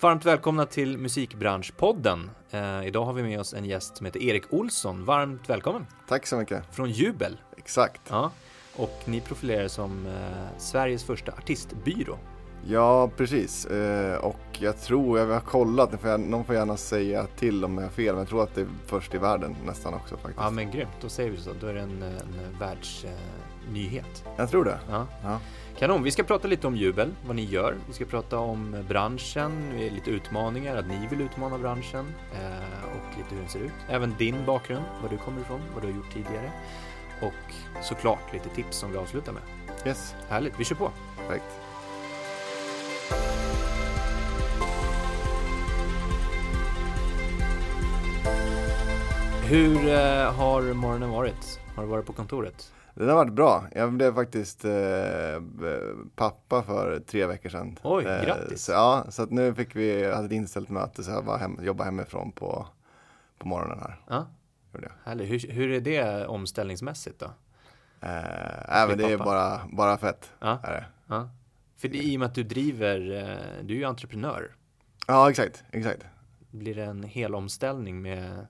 [0.00, 2.30] Varmt välkomna till Musikbranschpodden.
[2.50, 5.04] Eh, idag har vi med oss en gäst som heter Erik Olsson.
[5.04, 5.86] Varmt välkommen!
[6.08, 6.74] Tack så mycket!
[6.74, 7.38] Från Jubel.
[7.56, 8.00] Exakt.
[8.08, 8.30] Ja,
[8.76, 12.18] och ni profilerar er som eh, Sveriges första artistbyrå.
[12.66, 13.66] Ja, precis.
[13.66, 17.90] Eh, och jag tror, jag har kollat, någon får gärna säga till om jag har
[17.90, 20.38] fel, men jag tror att det är först i världen nästan också faktiskt.
[20.40, 20.90] Ja, men grymt.
[21.00, 21.50] Då säger vi så.
[21.60, 24.24] Då är det en, en världsnyhet.
[24.36, 24.78] jag tror det.
[24.90, 25.06] Ja.
[25.22, 25.38] Ja.
[25.78, 26.02] Kanon.
[26.02, 27.74] Vi ska prata lite om Jubel, vad ni gör.
[27.86, 33.34] Vi ska prata om branschen, lite utmaningar, att ni vill utmana branschen eh, och lite
[33.34, 33.72] hur den ser ut.
[33.88, 36.50] Även din bakgrund, var du kommer ifrån, vad du har gjort tidigare.
[37.22, 39.42] Och såklart lite tips som vi avslutar med.
[39.86, 40.90] Yes, Härligt, vi kör på!
[41.16, 41.44] perfekt.
[49.50, 51.60] Hur eh, har morgonen varit?
[51.76, 52.72] Har du varit på kontoret?
[52.94, 53.64] Det har varit bra.
[53.74, 54.72] Jag blev faktiskt eh,
[56.16, 57.78] pappa för tre veckor sedan.
[57.82, 58.64] Oj, Eh, grattis.
[58.64, 61.58] Så, ja, så att nu fick vi, hade ett inställt möte så jag var hem,
[61.62, 62.66] jobbade hemifrån på,
[63.38, 64.00] på morgonen här.
[64.08, 64.26] Ja,
[65.04, 65.30] härligt.
[65.30, 67.26] Hur, hur är det omställningsmässigt då?
[68.00, 70.30] Eh, även det är bara, bara fett.
[70.40, 70.84] Ja, Är det.
[71.06, 71.30] ja.
[71.76, 74.54] För det, i och med att du driver, eh, du är ju entreprenör.
[75.06, 76.02] Ja, exakt, exakt.
[76.50, 78.46] Blir det en hel omställning med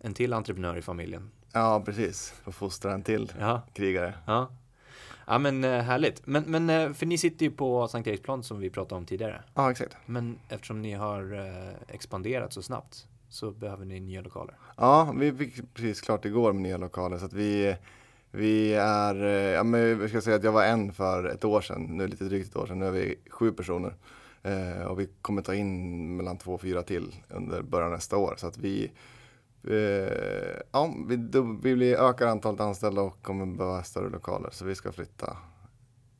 [0.00, 1.30] en till entreprenör i familjen?
[1.52, 2.30] Ja, precis.
[2.44, 4.14] Få fostra en till Ja, krigare.
[4.26, 4.50] ja.
[5.26, 6.26] Ja men eh, härligt.
[6.26, 9.42] Men, men eh, för ni sitter ju på Sankt Eriksplan som vi pratade om tidigare.
[9.54, 9.96] Ja, exakt.
[10.06, 14.54] Men eftersom ni har eh, expanderat så snabbt så behöver ni nya lokaler.
[14.76, 17.76] Ja, vi fick precis klart igår med nya lokaler så att vi,
[18.30, 19.14] vi är,
[19.54, 22.24] ja men jag ska säga att jag var en för ett år sedan, nu lite
[22.24, 23.94] drygt ett år sedan, nu är vi sju personer.
[24.42, 28.16] Eh, och vi kommer ta in mellan två och fyra till under början av nästa
[28.16, 28.34] år.
[28.38, 28.90] Så att vi,
[29.68, 31.16] eh, ja, vi,
[31.62, 34.50] vi blir, ökar antalet anställda och kommer behöva större lokaler.
[34.52, 35.36] Så vi ska flytta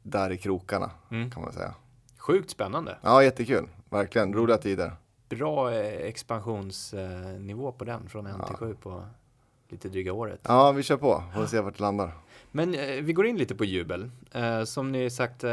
[0.03, 1.31] där i krokarna Mm.
[1.31, 1.75] kan man säga.
[2.19, 2.99] Sjukt spännande.
[3.03, 4.93] Ja, jättekul, verkligen, roliga tider.
[5.29, 8.47] Bra eh, expansionsnivå på den från en Ja.
[8.47, 9.05] till sju på
[9.69, 10.41] lite dryga året.
[10.43, 12.13] Ja, vi kör på, får se vart det landar.
[12.53, 14.11] Men eh, vi går in lite på Jubel.
[14.33, 15.51] Eh, som ni sagt, eh,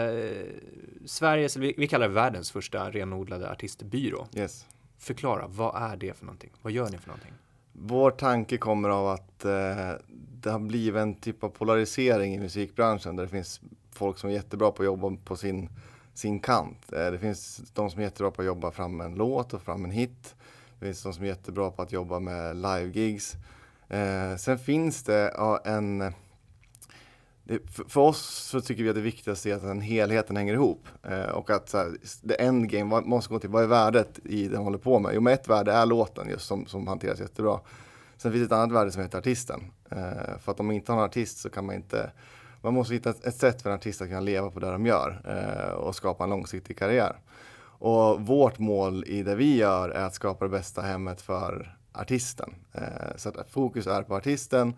[1.06, 4.28] Sveriges, vi, vi kallar det världens första renodlade artistbyrå.
[4.36, 4.66] Yes.
[4.98, 6.50] Förklara, vad är det för någonting?
[6.62, 7.34] Vad gör ni för någonting?
[7.80, 9.92] Vår tanke kommer av att eh,
[10.42, 13.62] det har blivit en typ av polarisering i musikbranschen där det finns
[13.92, 15.70] folk som är jättebra på att jobba på sin,
[16.14, 16.94] sin kant.
[16.94, 19.86] Eh, det finns de som är jättebra på att jobba fram en låt och fram
[19.86, 20.36] en hit.
[20.80, 23.36] Det finns de som är jättebra på att jobba med live-gigs.
[23.90, 26.14] Eh, sen finns det ja, en
[27.48, 30.54] det, för, för oss så tycker vi att det viktigaste är att den helheten hänger
[30.54, 30.88] ihop.
[31.04, 31.98] Eh, och att så här,
[32.28, 35.12] the endgame vad, måste gå till, vad är värdet i det man håller på med?
[35.16, 37.60] Jo men ett värde är låten just som, som hanteras jättebra.
[38.18, 39.64] Sen finns det ett annat värde som heter artisten.
[39.90, 42.12] Eh, för att om man inte har en artist så kan man inte
[42.62, 44.86] man måste hitta ett, ett sätt för en artist att kunna leva på det de
[44.86, 47.16] gör eh, och skapa en långsiktig karriär.
[47.80, 52.56] Och vårt mål i det vi gör är att skapa det bästa hemmet för artisten.
[52.74, 54.74] Eh, så att fokus är på artisten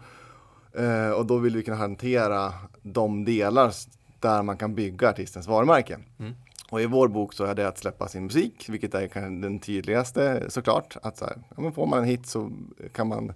[0.73, 3.73] Eh, och då vill vi kunna hantera de delar
[4.19, 5.99] där man kan bygga artistens varumärke.
[6.19, 6.33] Mm.
[6.71, 9.59] Och i vår bok så är det att släppa sin musik, vilket är kanske den
[9.59, 10.97] tydligaste såklart.
[11.01, 12.51] Att så här, ja, men får man en hit så
[12.93, 13.33] kan man,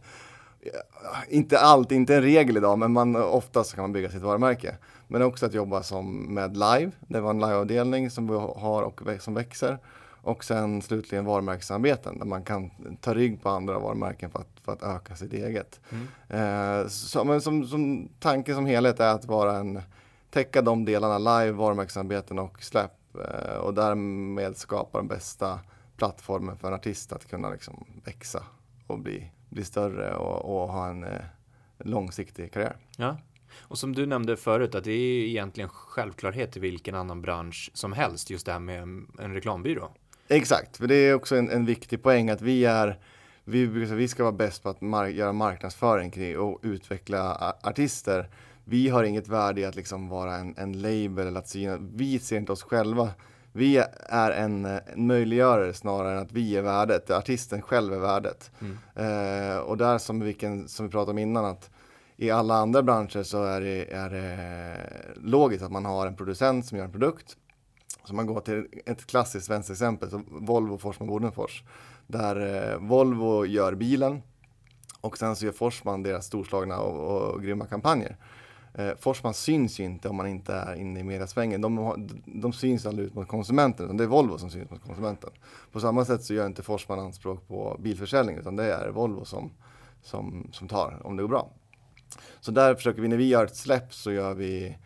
[0.62, 0.72] ja,
[1.30, 4.76] inte alltid, inte en regel idag, men man, oftast så kan man bygga sitt varumärke.
[5.08, 9.02] Men också att jobba som med live, det var en liveavdelning som vi har och
[9.20, 9.78] som växer.
[10.24, 14.72] Och sen slutligen varumärkessamarbeten där man kan ta rygg på andra varumärken för att, för
[14.72, 15.80] att öka sitt eget.
[15.90, 16.82] Mm.
[16.82, 19.82] Eh, så, men som, som tanken som helhet är att vara en,
[20.30, 25.60] täcka de delarna live, varumärkessamarbeten och släpp eh, och därmed skapa den bästa
[25.98, 28.44] plattformen för en artist att kunna liksom växa
[28.88, 31.22] och bli, bli större och, och ha en eh,
[31.80, 32.78] långsiktig karriär.
[32.98, 33.18] Ja.
[33.60, 37.94] Och som du nämnde förut, att det är egentligen självklarhet i vilken annan bransch som
[37.94, 38.82] helst, just det här med
[39.20, 39.92] en reklambyrå.
[40.36, 43.00] Exakt, för det är också en, en viktig poäng att vi är
[43.44, 48.30] vi, säga, vi ska vara bäst på att mar- göra marknadsföring kring och utveckla artister.
[48.66, 51.78] Vi har inget värde i att liksom vara en, en label eller att syna.
[51.94, 53.10] Vi ser inte oss själva.
[53.52, 53.78] Vi
[54.10, 57.12] är en, en möjliggörare snarare än att vi är värdet.
[57.12, 58.52] Artisten själv är värdet.
[58.62, 58.78] Mm.
[58.96, 61.70] Eh, och där som, vilken, som vi pratade om innan att
[62.18, 64.78] i alla andra branscher så är det, är det
[65.16, 67.38] logiskt att man har en producent som gör en produkt.
[68.04, 71.64] Så man går till ett klassiskt svenskt exempel, så Volvo, Forsman, Bodenfors.
[72.08, 74.22] Där eh, Volvo gör bilen
[75.02, 78.18] och sen så gör Forsman deras storslagna och, och grymma kampanjer.
[78.74, 81.62] Eh, Forsman syns ju inte om man inte är inne i mediasvängen.
[81.62, 85.30] De, de syns aldrig ut mot konsumenten, utan det är Volvo som syns mot konsumenten.
[85.72, 89.52] På samma sätt så gör inte Forsman anspråk på bilförsäljning, utan det är Volvo som,
[90.02, 91.50] som, som tar om det går bra.
[92.40, 94.78] Så där försöker vi, när vi gör ett släpp så gör vi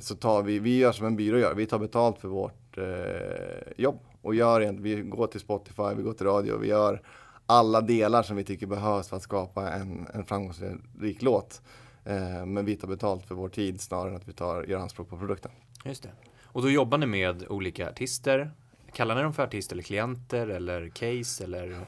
[0.00, 3.72] så tar vi, vi gör som en byrå gör, vi tar betalt för vårt eh,
[3.76, 7.02] jobb och gör vi går till Spotify, vi går till radio, vi gör
[7.46, 11.62] alla delar som vi tycker behövs för att skapa en, en framgångsrik låt.
[12.04, 15.08] Eh, men vi tar betalt för vår tid snarare än att vi tar, gör anspråk
[15.08, 15.50] på produkten.
[15.84, 16.10] Just det.
[16.44, 18.50] Och då jobbar ni med olika artister.
[18.92, 21.80] Kallar ni dem för artister eller klienter eller case eller?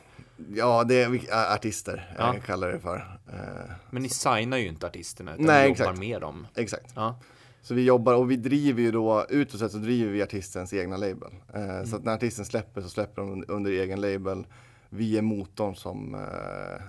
[0.49, 2.35] Ja, det är artister, Ja.
[2.35, 2.41] ja.
[2.47, 2.97] kallar det för.
[3.33, 5.99] Eh, Men ni signar ju inte artisterna utan Nej, ni jobbar exakt.
[5.99, 6.47] med dem.
[6.55, 6.93] exakt.
[6.95, 7.21] Ja,
[7.63, 10.97] Så vi jobbar och vi driver ju då, utåt sett så driver vi artistens egna
[10.97, 11.33] label.
[11.55, 14.47] Eh, Så att när artisten släpper så släpper de under egen label.
[14.91, 16.83] Vi är motorn som eh,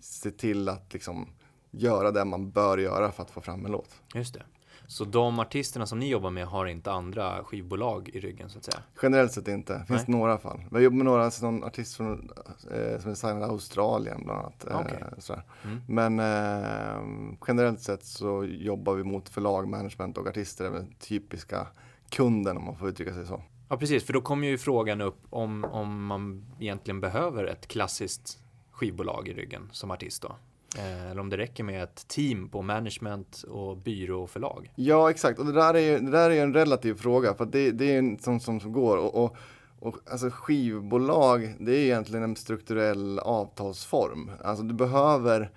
[0.00, 1.28] ser till att liksom
[1.70, 4.02] göra det man bör göra för att få fram en låt.
[4.14, 4.42] just det.
[4.88, 8.64] Så de artisterna som ni jobbar med har inte andra skivbolag i ryggen så att
[8.64, 8.82] säga?
[9.02, 10.16] Generellt sett inte, det finns Nej.
[10.16, 10.60] några fall.
[10.70, 12.30] Vi jobbar med några, alltså någon artist från,
[12.70, 14.66] eh, som är signad i Australien bland annat.
[14.66, 15.04] Eh, Okej.
[15.18, 15.42] sådär.
[15.64, 15.80] Mm.
[15.88, 21.66] Men eh, generellt sett så jobbar vi mot förlag, management och artister är väl typiska
[22.08, 23.42] kunden om man får uttrycka sig så.
[23.68, 28.38] Ja, precis, för då kommer ju frågan upp om, om man egentligen behöver ett klassiskt
[28.70, 30.36] skivbolag i ryggen som artist då.
[30.76, 34.72] Eh, eller om det räcker med ett team på management och byrå och förlag.
[34.74, 35.38] Ja, exakt.
[35.38, 37.94] Och det där är ju det där är ju en relativ fråga för det, det
[37.94, 38.96] är en sån som, som går.
[38.96, 39.36] Och, och,
[39.80, 44.30] och alltså skivbolag, det är egentligen en strukturell avtalsform.
[44.44, 45.50] Alltså du behöver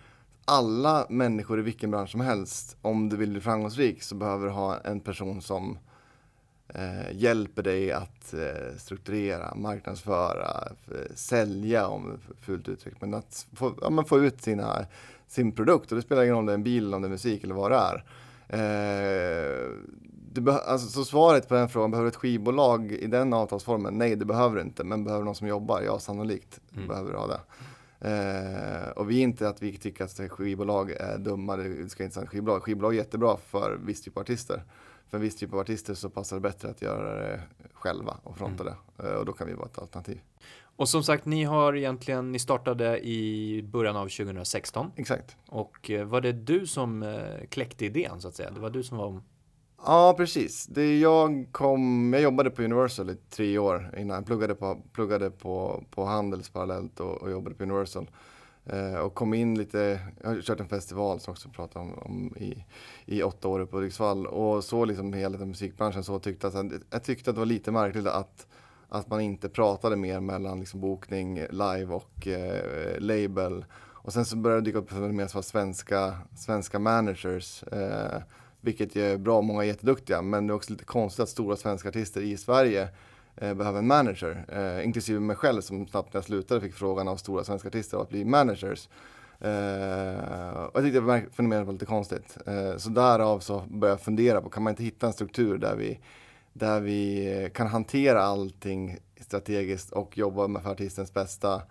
[0.45, 4.51] alla människor i vilken bransch som helst, om du vill bli framgångsrik, så behöver du
[4.51, 5.77] ha en person som
[6.75, 10.67] eh, hjälper dig att eh, strukturera, marknadsföra,
[11.15, 12.93] sälja om fult uttryck.
[13.01, 14.85] Men att få, ja, men få ut sina,
[15.27, 17.09] sin produkt och det spelar ingen roll om det är en bil, om det är
[17.09, 18.03] musik eller vad det är.
[18.47, 19.69] Eh,
[20.33, 23.93] du beh- alltså, så svaret på den frågan, behöver du ett skivbolag i den avtalsformen?
[23.97, 24.83] Nej, det behöver du inte.
[24.83, 25.81] Men behöver någon som jobbar?
[25.81, 26.87] Ja, sannolikt Mm.
[26.87, 27.39] behöver du ha det.
[28.09, 32.13] Eh, och vi är inte att vi tycker att skivbolag är dumma, det ska inte
[32.15, 32.63] säga skivbolag.
[32.63, 34.63] Skivbolag är jättebra för viss typ av artister.
[35.11, 37.41] För en viss typ av artister så passar det bättre att göra det
[37.73, 38.75] själva och fronta det.
[39.03, 40.21] Eh, och då kan vi vara ett alternativ.
[40.75, 45.35] Och som sagt, ni har egentligen, ni startade i början av 2016 Exakt.
[45.47, 48.51] och eh, var det du som eh, kläckte idén så att säga?
[48.51, 49.21] Det var du som var
[49.85, 50.65] Ja, precis.
[50.65, 54.15] Det jag kom, jag jobbade på Universal i tre år innan.
[54.15, 58.09] Jag pluggade på, pluggade på, på Handels parallellt och, och jobbade på Universal.
[58.65, 61.93] Eh, och kom in lite, jag har kört en festival som jag också pratade om,
[61.93, 62.65] om i,
[63.05, 64.27] i åtta år på Hudiksvall.
[64.27, 67.71] Och så liksom hela den musikbranschen så tyckte att, jag tyckte att det var lite
[67.71, 68.47] märkligt att,
[68.89, 73.65] att man inte pratade mer mellan liksom bokning, live och eh, label.
[74.03, 77.63] Och sen så började det dyka upp mer så svenska, svenska managers.
[77.63, 78.21] Eh,
[78.61, 80.21] vilket är bra, många är jätteduktiga.
[80.21, 82.89] Men det är också lite konstigt att stora svenska artister i Sverige
[83.35, 84.45] Eh, behöver en manager.
[84.47, 87.97] Eh, inklusive mig själv som snabbt när jag slutade fick frågan av stora svenska artister
[88.01, 88.89] att bli managers.
[89.39, 92.37] Eh, och jag tyckte det var- fenomenet var lite konstigt.
[92.45, 95.75] Eh, så därav så började jag fundera på, kan man inte hitta en struktur där
[95.75, 95.99] vi,
[96.53, 101.61] där vi kan hantera allting strategiskt och jobba med för artistens bästa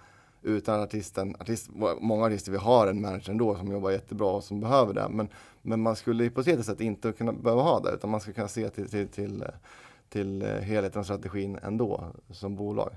[0.43, 1.71] utan artisten, artist,
[2.01, 5.07] många artister vi har en manager ändå som jobbar jättebra och som behöver det.
[5.11, 5.29] Men,
[5.63, 8.69] men man skulle hypotetiskt sett inte kunna behöva ha det utan man ska kunna se
[8.69, 9.49] till, till, till, eh,
[10.11, 12.91] till eh, helheten och strategin ändå som bolag.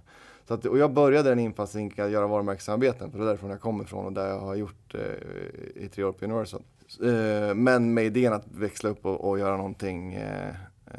[0.47, 3.61] Så att, och jag började den infallsvinkeln att göra varumärkessamarbeten för det är därifrån jag
[3.61, 6.63] kommer ifrån och där jag har gjort eh, i tre år på Universal.
[7.03, 10.49] Eh, men med idén att växla upp och, och göra någonting eh,
[10.85, 10.93] eh,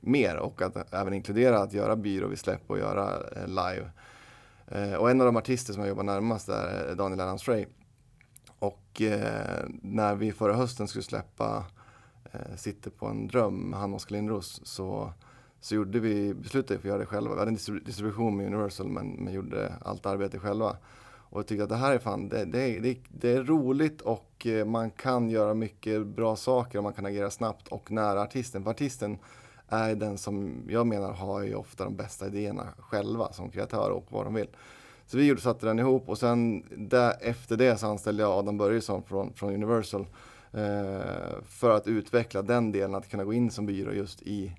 [0.00, 3.90] mer och att även inkludera att göra byrå vid släpp och göra eh, live.
[4.66, 7.66] Eh, och en av de artister som jag jobbar närmast är eh, Daniel Adams Frey.
[8.58, 11.64] Och eh, när vi förra hösten skulle släppa
[12.32, 15.12] eh, Sitter på en dröm, han och Oskar Lindros, så,
[15.60, 17.34] så gjorde vi, beslutade vi för att göra det själva.
[17.34, 20.76] Vi hade en distribution med Universal men, men gjorde allt arbete själva.
[21.32, 24.00] Och jag tyckte att det här är fan, det, det, är- det, det är roligt
[24.00, 28.22] och eh, man kan göra mycket bra saker och man kan agera snabbt och nära
[28.22, 28.62] artisten.
[28.64, 29.18] För artisten
[29.68, 34.06] är den som jag menar har ju ofta de bästa idéerna själva som kreatör och
[34.08, 34.48] vad de vill.
[35.06, 38.58] Så vi gjorde, satte den ihop och sen där, efter det så anställde jag Adam
[38.58, 40.06] Börjesson från, från Universal eh,
[40.52, 44.56] Eh, för att utveckla den delen, att kunna gå in som byrå just i,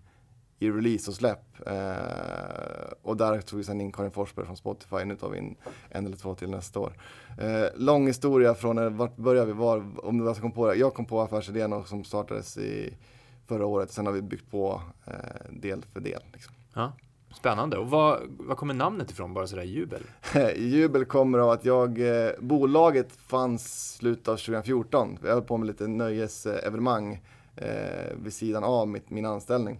[0.60, 1.68] i release och släpp.
[1.68, 5.56] Eh, och där tog vi sen in Karin Forsberg från Spotify, nu tar vi in
[5.90, 6.94] en eller två till nästa år.
[7.40, 10.76] Eh, lång historia från när, vart började vi, var, om du alltså kom på det.
[10.76, 12.98] Jag kom på affärsidén och som startades i
[13.48, 16.22] förra året, sen har vi byggt på eh, del för del.
[16.34, 16.54] Liksom.
[16.74, 16.94] Ja,
[17.34, 17.78] spännande.
[17.78, 19.34] Och vad, vad kommer namnet ifrån?
[19.34, 20.02] Bara sådär jubel?
[20.56, 25.18] Jubel kommer av att jag, eh, bolaget fanns slutet av 2014.
[25.24, 27.22] Jag höll på med lite nöjesevenemang
[27.56, 29.80] eh, vid sidan av mitt, min anställning.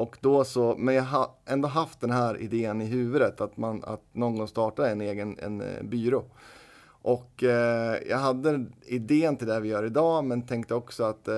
[0.00, 3.84] Och då så, men jag har ändå haft den här idén i huvudet att man,
[3.84, 6.24] att någon gång starta en egen en, en byrå.
[7.02, 11.34] Och eh, jag hade idén till det vi gör idag men tänkte också att eh,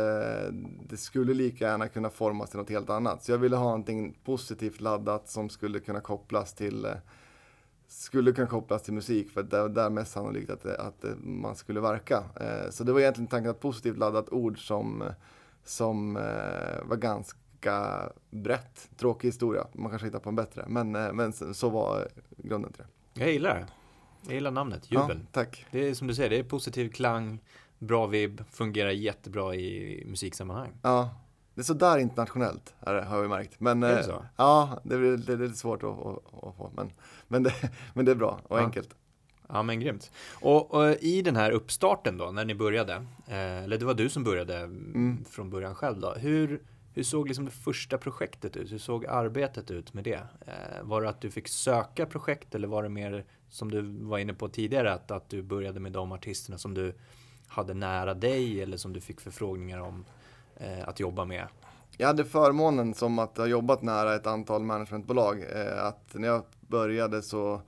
[0.88, 3.24] det skulle lika gärna kunna formas till något helt annat.
[3.24, 6.92] Så jag ville ha någonting positivt laddat som skulle kunna kopplas till eh,
[7.92, 11.16] skulle kunna kopplas till musik för det var där mest sannolikt att, det, att det,
[11.16, 12.24] man skulle verka.
[12.40, 15.08] Eh, så det var egentligen tanken att positivt laddat ord som, eh,
[15.64, 18.90] som eh, var ganska brett.
[18.96, 20.64] Tråkig historia, man kanske hittar på en bättre.
[20.68, 23.20] Men, eh, men så var grunden till det.
[23.20, 23.66] Jag gillar det.
[24.24, 25.18] Jag gillar namnet, Jubel.
[25.20, 25.66] Ja, tack.
[25.70, 27.40] Det är som du säger, det är positiv klang,
[27.78, 30.72] bra vibb, fungerar jättebra i musiksammanhang.
[30.82, 31.14] Ja,
[31.54, 33.60] det är sådär internationellt, har vi märkt.
[33.60, 34.24] Men, är det så?
[34.36, 36.72] Ja, det är, det är lite svårt att, att, att, få.
[36.76, 36.92] Men,
[37.28, 37.54] men, det,
[37.94, 38.64] men det är bra och ja.
[38.64, 38.94] enkelt.
[39.48, 40.10] Ja men grymt.
[40.40, 42.94] Och, och, i den här uppstarten då, när ni började,
[43.26, 45.24] eh, eller det var du som började mm.
[45.30, 46.12] från början själv då.
[46.12, 46.62] Hur,
[46.94, 48.72] hur såg liksom det första projektet ut?
[48.72, 50.20] Hur såg arbetet ut med det?
[50.46, 54.18] Eh, var det att du fick söka projekt eller var det mer som du var
[54.18, 56.94] inne på tidigare att, att du började med de artisterna som du
[57.46, 60.04] hade nära dig eller som du fick förfrågningar om
[60.56, 61.46] eh, att jobba med?
[61.96, 65.44] Jag hade förmånen som att ha jobbat nära ett antal managementbolag.
[65.52, 67.62] Eh, att när jag började så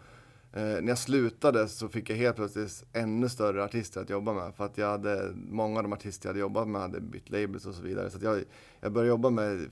[0.56, 4.54] Eh, när jag slutade så fick jag helt plötsligt ännu större artister att jobba med.
[4.54, 7.66] För att jag hade, många av de artister jag hade jobbat med hade bytt labels
[7.66, 8.10] och så vidare.
[8.10, 8.44] Så jag,
[8.80, 9.70] jag började jobba med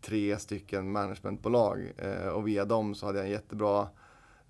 [0.00, 1.92] tre stycken managementbolag.
[1.96, 3.88] Eh, och via dem så hade jag en jättebra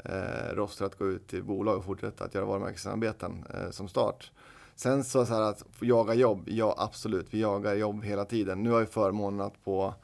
[0.04, 4.32] eh, roster att gå ut till bolag och fortsätta att göra varumärkessamarbeten eh, som start.
[4.74, 8.62] Sen så, så här att jaga jobb, ja absolut, vi jagar jobb hela tiden.
[8.62, 9.94] Nu har jag förmånen att på,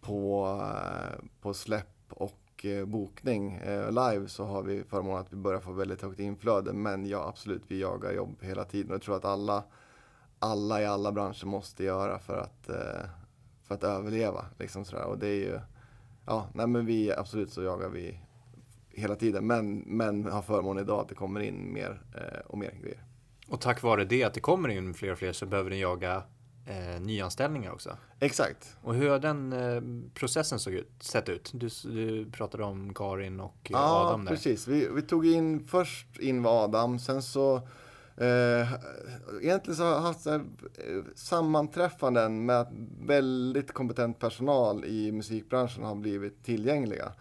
[0.00, 1.95] på, eh, på släpp
[2.64, 6.72] Eh, bokning eh, live så har vi förmånen att vi börjar få väldigt högt inflöde.
[6.72, 8.90] Men ja, absolut, vi jagar jobb hela tiden.
[8.90, 9.64] Och jag tror att alla,
[10.38, 13.08] alla i alla branscher måste göra för att, eh,
[13.62, 14.44] för att överleva.
[14.58, 15.04] Liksom sådär.
[15.04, 15.60] Och det är ju,
[16.26, 18.20] ja, nej men vi, absolut så jagar vi
[18.88, 19.46] hela tiden.
[19.46, 22.00] Men, men har förmånen idag att det kommer in mer
[22.46, 23.04] och mer grejer.
[23.48, 26.22] Och tack vare det, att det kommer in fler och fler, så behöver ni jaga
[26.66, 27.96] eh, nyanställningar också.
[28.20, 28.76] Exakt.
[28.82, 29.82] Och hur har den eh,
[30.14, 31.50] processen såg ut, sett ut?
[31.54, 34.32] Du, du, pratade om Karin och ja, Adam där.
[34.32, 34.68] Ja, precis.
[34.68, 37.68] Vi, vi, tog in, först in var Adam, sen så
[38.18, 38.72] Eh,
[39.42, 40.40] egentligen så har jag haft eh,
[41.14, 42.70] sammanträffanden med att
[43.00, 47.12] väldigt kompetent personal i musikbranschen har blivit tillgängliga.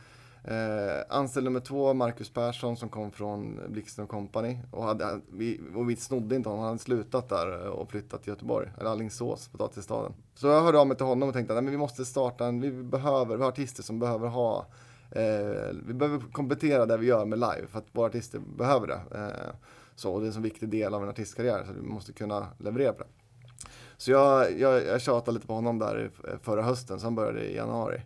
[0.48, 4.58] Eh, anställd nummer två, Marcus Persson som kom från Blixten Company.
[4.72, 8.24] Och, hade, vi, och vi snodde inte honom, han hade slutat där eh, och flyttat
[8.24, 10.14] till Göteborg, eller Alingsås, potatisstaden.
[10.34, 12.72] Så jag hörde av mig till honom och tänkte att vi måste starta en, vi
[12.72, 14.66] behöver, vi har artister som behöver ha
[15.12, 19.02] eh, vi behöver komplettera det vi gör med live för att våra artister behöver det.
[19.12, 19.56] Eh,
[19.96, 22.48] så, och det är en så viktig del av en artistkarriär så vi måste kunna
[22.58, 23.10] leverera på det.
[23.98, 26.12] Så jag, jag, jag tjatade lite på honom där
[26.42, 28.02] förra hösten, så han började i januari.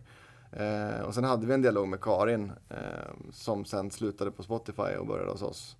[0.52, 4.96] Eh, och sen hade vi en dialog med Karin eh, som sen slutade på Spotify
[4.98, 5.76] och började hos oss.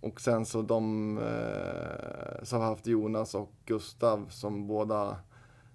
[0.00, 5.16] Och sen så de, eh, som har vi haft Jonas och Gustav som båda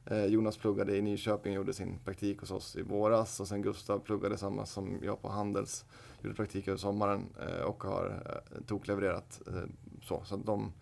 [0.05, 3.61] eh, Jonas pluggade i Nyköping och gjorde sin praktik hos oss i våras och sen
[3.61, 5.85] Gustav pluggade samma som jag på Handels,
[6.21, 9.41] gjorde praktik över sommaren eh, och har eh, toklevererat.
[9.47, 9.63] Eh,
[10.01, 10.73] så, så de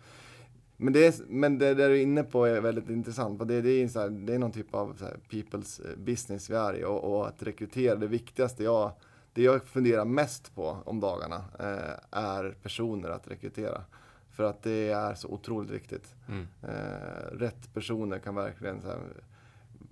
[0.76, 3.38] men det, är, men det där du är inne på är väldigt intressant.
[3.38, 6.50] För det, det, är, så här, det är någon typ av här, people's eh, business
[6.50, 6.84] vi är i.
[6.84, 8.92] Och, och, att rekrytera, det viktigaste jag,
[9.32, 13.84] det jag funderar mest på om dagarna eh, är personer att rekrytera.
[14.30, 16.14] För att det är så otroligt viktigt.
[16.28, 16.46] Mm.
[16.62, 19.00] Eh, rätt personer kan verkligen så här,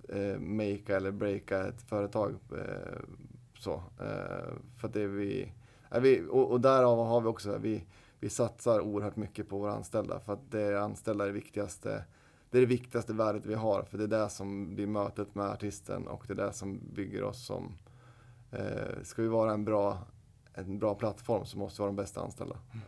[0.09, 2.35] eh, makea eller breaka ett företag.
[2.51, 2.99] Eh,
[3.59, 3.73] så.
[3.99, 5.51] Eh, för att det är vi,
[6.01, 7.83] vi och, och därav har vi också, vi,
[8.25, 12.03] vi satsar oerhört mycket på våra anställda för att det anställda är det viktigaste
[12.49, 15.45] det är det viktigaste värdet vi har för det är det som blir mötet med
[15.45, 17.77] artisten och det är det som bygger oss som
[18.51, 19.97] eh, ska vi vara en bra,
[20.53, 22.57] en bra plattform så måste vi vara de bästa anställda.
[22.73, 22.85] Mm.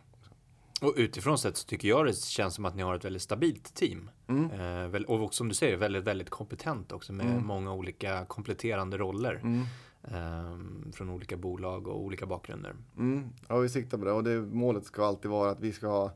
[0.80, 3.74] Och utifrån sett så tycker jag det känns som att ni har ett väldigt stabilt
[3.74, 4.10] team.
[4.28, 4.94] Mm.
[4.94, 7.46] Eh, och som du säger, väldigt, väldigt kompetent också med mm.
[7.46, 9.34] många olika kompletterande roller.
[9.34, 9.64] Mm.
[10.02, 12.74] Um, från olika bolag och olika bakgrunder.
[12.96, 15.86] Mm, ja, vi siktar på det och det, målet ska alltid vara att vi ska
[15.86, 16.12] ha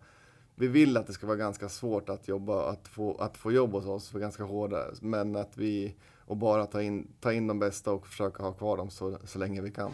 [0.54, 3.72] vi vill att det ska vara ganska svårt att jobba, att få, att få jobb
[3.72, 7.58] hos oss, för ganska hårda, men att vi, och bara ta in, ta in de
[7.58, 9.90] bästa och försöka ha kvar dem så, så länge vi kan.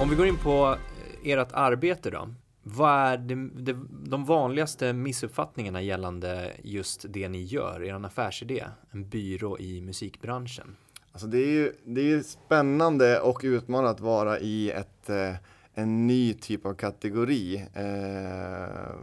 [0.00, 0.76] Om vi går in på
[1.24, 2.28] ert arbete då.
[2.62, 9.08] Vad är det, det, de vanligaste missuppfattningarna gällande just det ni gör, er affärsidé, en
[9.08, 10.76] byrå i musikbranschen?
[11.12, 15.34] Alltså det är ju det är spännande och utmanande att vara i ett, eh,
[15.74, 17.56] en ny typ av kategori.
[17.74, 18.94] Eh,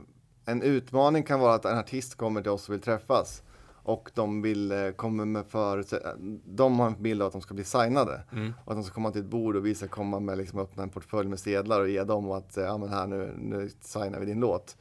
[0.46, 3.44] en utmaning kan vara att en artist kommer till oss och vill träffas
[3.84, 7.54] och de vill, eh, kommer med förutsättningar, de har en bild av att de ska
[7.54, 8.24] bli signade.
[8.32, 8.54] Mm.
[8.66, 10.84] Och att de ska komma till ett bord och vi ska komma med, liksom öppna
[10.84, 14.20] en portfölj med sedlar och ge dem och att, ja men här nu, nu signar
[14.20, 14.78] vi din låt.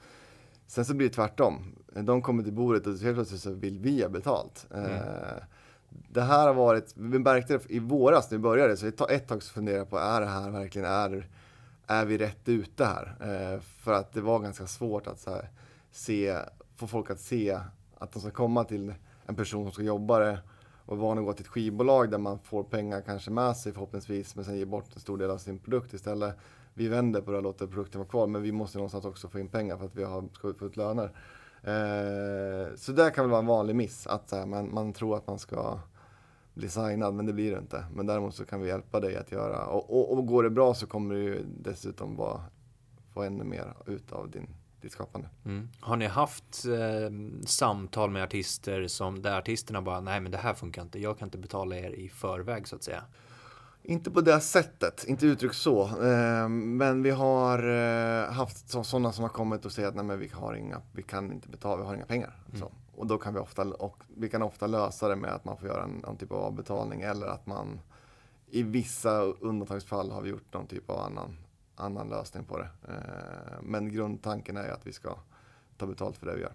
[0.67, 1.75] Sen så blir det tvärtom.
[1.95, 4.67] De kommer till bordet och helt plötsligt så vill vi ha betalt.
[4.75, 4.93] Mm.
[4.93, 5.43] Eh,
[5.89, 9.43] det här har varit, vi märkte det i våras när vi började, så ett tag
[9.43, 11.29] så funderade jag på, är det här verkligen, är,
[11.87, 13.17] är vi rätt ute här?
[13.21, 15.49] Eh, för att det var ganska svårt att här,
[15.91, 16.39] se,
[16.77, 17.59] få folk att se
[17.99, 18.95] att de ska komma till
[19.27, 20.39] en person som ska jobba det
[20.89, 23.73] och är van att gå till ett skivbolag där man får pengar kanske med sig
[23.73, 26.37] förhoppningsvis men sen ger bort en stor del av sin produkt istället.
[26.75, 29.39] Vi vänder på det och låter produkten vara kvar men vi måste någonstans också få
[29.39, 31.05] in pengar för att vi har ska få ut löner.
[31.63, 35.27] Eh, så det kan väl vara en vanlig miss att här, man, man tror att
[35.27, 35.79] man ska
[36.55, 37.85] bli signad men det blir det inte.
[37.95, 40.75] Men däremot så kan vi hjälpa dig att göra och, och, och går det bra
[40.75, 42.41] så kommer du ju dessutom vara,
[43.13, 44.49] få ännu mer ut av din
[44.81, 45.29] ditt skapande.
[45.45, 45.69] Mm.
[45.81, 50.55] Har ni haft eh, samtal med artister som där artisterna bara nej men det här
[50.55, 53.05] funkar inte, jag kan inte betala er i förväg så att säga?
[53.83, 55.83] Inte på det sättet, inte uttryckt så.
[55.83, 60.19] Eh, men vi har eh, haft sådana som har kommit och sagt att nej men
[60.19, 62.37] vi har inga, vi kan inte betala, vi har inga pengar.
[62.49, 62.61] Mm.
[62.61, 62.73] Så.
[62.97, 65.69] Och då kan vi ofta, och vi kan ofta lösa det med att man får
[65.69, 67.81] göra en, någon typ av avbetalning eller att man
[68.51, 71.37] i vissa undantagsfall har vi gjort någon typ av annan
[71.79, 72.69] annan lösning på det.
[72.89, 75.17] Eh, men grundtanken är att vi ska
[75.77, 76.53] ta betalt för det vi gör.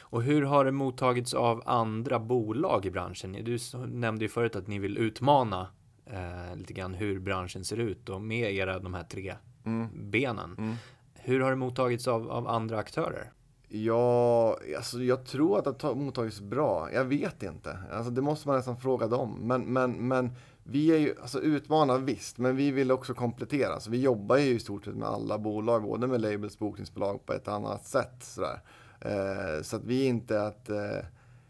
[0.00, 3.32] Och hur har det mottagits av andra bolag i branschen?
[3.32, 5.68] Du nämnde ju förut att ni vill utmana
[6.06, 9.34] eh, lite grann hur branschen ser ut och med era de här tre
[9.64, 10.10] mm.
[10.10, 10.54] benen.
[10.58, 10.74] Mm.
[11.14, 13.32] Hur har det mottagits av, av andra aktörer?
[13.68, 16.92] Ja, alltså jag tror att det har mottagits bra.
[16.92, 17.78] Jag vet inte.
[17.92, 19.38] Alltså det måste man nästan fråga dem.
[19.40, 20.30] Men, men, men
[20.70, 23.80] vi är ju, alltså utmanar visst, men vi vill också komplettera.
[23.80, 27.32] Så vi jobbar ju i stort sett med alla bolag, både med labels, bokningsbolag på
[27.32, 28.16] ett annat sätt.
[28.20, 28.60] Sådär.
[29.00, 31.04] Eh, så att vi inte att, eh,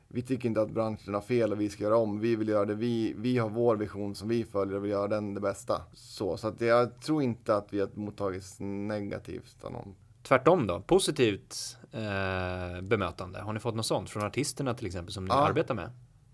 [0.09, 2.21] vi tycker inte att branschen har fel och vi ska göra om.
[2.21, 5.09] Vi vill göra det, vi, vi har vår vision som vi följer och vill göra
[5.09, 5.83] den det bästa.
[5.93, 9.95] Så, så att jag tror inte att vi har mottagits negativt av någon.
[10.23, 13.41] Tvärtom då, positivt eh, bemötande.
[13.41, 15.49] Har ni fått något sånt från artisterna till exempel som ni ja.
[15.49, 15.91] arbetar med?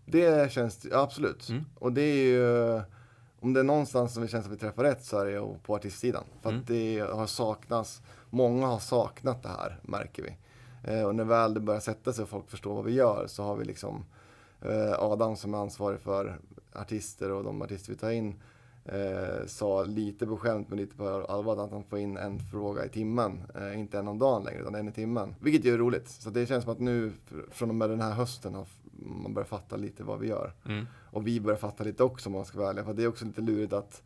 [0.07, 1.49] Det känns, absolut.
[1.49, 1.65] Mm.
[1.75, 2.83] Och det är ju,
[3.41, 5.75] om det är någonstans som det känns att vi träffar rätt så är det på
[5.75, 6.25] artistsidan.
[6.43, 6.61] För mm.
[6.61, 10.37] att det har saknats, många har saknat det här märker vi.
[10.87, 13.43] Eh, och när väl det börjar sätta sig och folk förstår vad vi gör så
[13.43, 14.05] har vi liksom
[14.61, 16.39] eh, Adam som är ansvarig för
[16.73, 18.35] artister och de artister vi tar in
[18.85, 22.85] eh, sa lite på skämt men lite på allvar att han får in en fråga
[22.85, 23.43] i timmen.
[23.55, 25.35] Eh, inte en om dagen längre utan en i timmen.
[25.41, 26.09] Vilket ju är roligt.
[26.09, 27.13] Så det känns som att nu
[27.51, 28.67] från och med den här hösten har
[28.99, 30.53] man börjar fatta lite vad vi gör.
[30.67, 30.87] Mm.
[31.11, 32.85] Och vi börjar fatta lite också om man ska vara ärlig.
[32.85, 34.03] För det är också lite lurigt att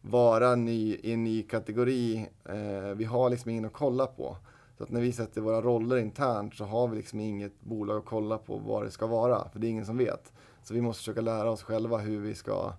[0.00, 2.28] vara ny, i en ny kategori.
[2.44, 4.36] Eh, vi har liksom ingen att kolla på.
[4.78, 8.04] Så att när vi sätter våra roller internt så har vi liksom inget bolag att
[8.04, 9.48] kolla på vad det ska vara.
[9.48, 10.32] För det är ingen som vet.
[10.62, 12.72] Så vi måste försöka lära oss själva hur vi ska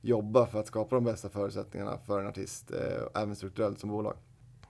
[0.00, 4.16] jobba för att skapa de bästa förutsättningarna för en artist, eh, även strukturellt som bolag.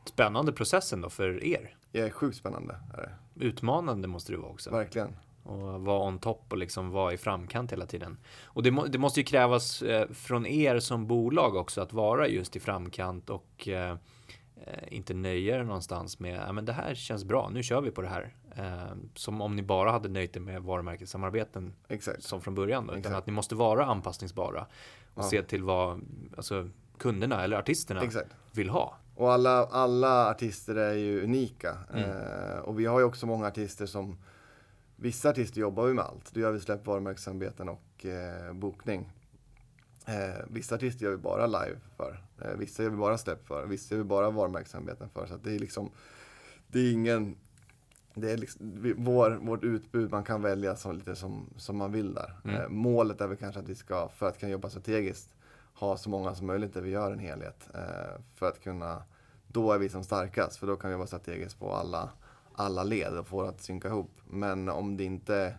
[0.04, 1.76] Spännande processen då för er?
[1.92, 2.76] Det är sjukt spännande.
[2.94, 3.02] Är
[3.34, 3.44] det.
[3.44, 4.70] Utmanande måste det vara också.
[4.70, 8.16] Verkligen och vara on top och liksom vara i framkant hela tiden.
[8.44, 12.28] Och det, må, det måste ju krävas eh, från er som bolag också att vara
[12.28, 13.96] just i framkant och eh, eh
[14.88, 18.02] inte nöja er någonstans med ja, men det här känns bra, nu kör vi på
[18.02, 18.34] det här.
[18.56, 22.22] Eh, som om ni bara hade nöjt er med varumärkessamarbeten Exakt.
[22.22, 22.86] som från början.
[22.86, 24.66] Då, utan att ni måste vara anpassningsbara
[25.14, 25.30] och ja.
[25.30, 26.00] se till vad
[26.36, 28.30] alltså, kunderna eller artisterna Exakt.
[28.52, 28.94] vill ha.
[29.14, 31.76] Och alla, alla artister är ju unika.
[31.92, 32.10] Mm.
[32.10, 34.18] Eh, och vi har ju också många artister som
[34.96, 36.34] Vissa artister jobbar vi med allt.
[36.34, 39.12] Då gör vi släpp, varumärkessamarbeten och eh, bokning.
[40.06, 42.22] Eh, vissa artister gör vi bara live för.
[42.40, 43.66] Eh, vissa gör vi bara släpp för.
[43.66, 45.26] Vissa gör vi bara varumärkessamarbeten för.
[45.26, 45.90] Så det är liksom,
[46.66, 47.36] det är ingen,
[48.14, 52.14] det är liksom, vår, vårt utbud, man kan välja som, lite som, som man vill
[52.14, 52.34] där.
[52.44, 52.56] Mm.
[52.56, 55.30] Eh, målet är väl kanske att vi ska, för att kunna jobba strategiskt,
[55.74, 57.68] ha så många som möjligt där vi gör en helhet.
[57.74, 59.02] Eh, för att kunna,
[59.46, 62.10] då är vi som starkast, för då kan vi jobba strategiskt på alla
[62.54, 64.10] alla led och få det att synka ihop.
[64.34, 65.54] Men om det inte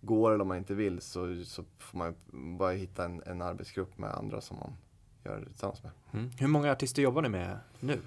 [0.00, 2.14] går eller om man inte vill så, så får man
[2.58, 4.72] bara hitta en, en arbetsgrupp med andra som man
[5.24, 5.92] gör det tillsammans med.
[6.12, 6.30] Mm.
[6.38, 7.98] Hur många artister jobbar ni med nu?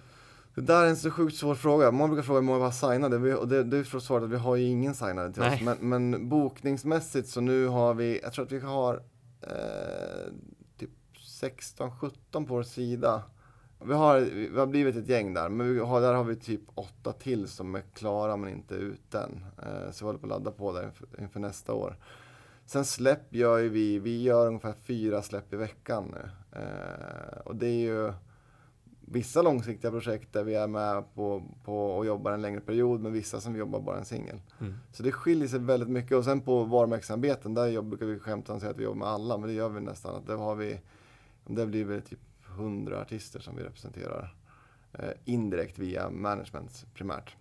[0.56, 1.92] Det där är en så sjukt svår fråga.
[1.92, 3.18] Man brukar fråga hur många vi har signade.
[3.18, 5.56] Vi, och det, det är för svaret att vi har ju ingen signade till Nej.
[5.56, 5.62] oss.
[5.62, 9.04] Men, men, bokningsmässigt så nu har vi, jag tror att vi har
[9.42, 10.34] eh,
[10.78, 10.90] typ
[11.40, 13.24] 16-17 på vår sida.
[13.86, 16.62] Vi har, vi har blivit ett gäng där, men vi har, där har vi typ
[16.76, 19.46] åtta till som är klara men inte ut än.
[19.58, 21.96] Eh, så vi håller på att ladda på det inför, inför, nästa år.
[22.66, 26.30] Sen släpp gör ju vi, vi gör ungefär fyra släpp i veckan nu.
[26.60, 28.14] Eh, och det är ju
[29.12, 33.14] vissa långsiktiga projekt där vi är med på, på och jobbar en längre period, men
[33.14, 34.42] vissa som vi jobbar bara en singel.
[34.60, 34.74] Mm.
[34.92, 36.18] Så det skiljer sig väldigt mycket.
[36.18, 39.38] Och sen på varumärkesarbeten, där brukar vi skämta och säga att vi jobbar med alla,
[39.38, 40.16] men det gör vi nästan.
[40.16, 40.80] Att där har vi,
[41.46, 42.20] där blir det typ
[42.58, 44.36] 100 artister som vi representerar.
[44.94, 47.36] Eh, indirekt via management primärt.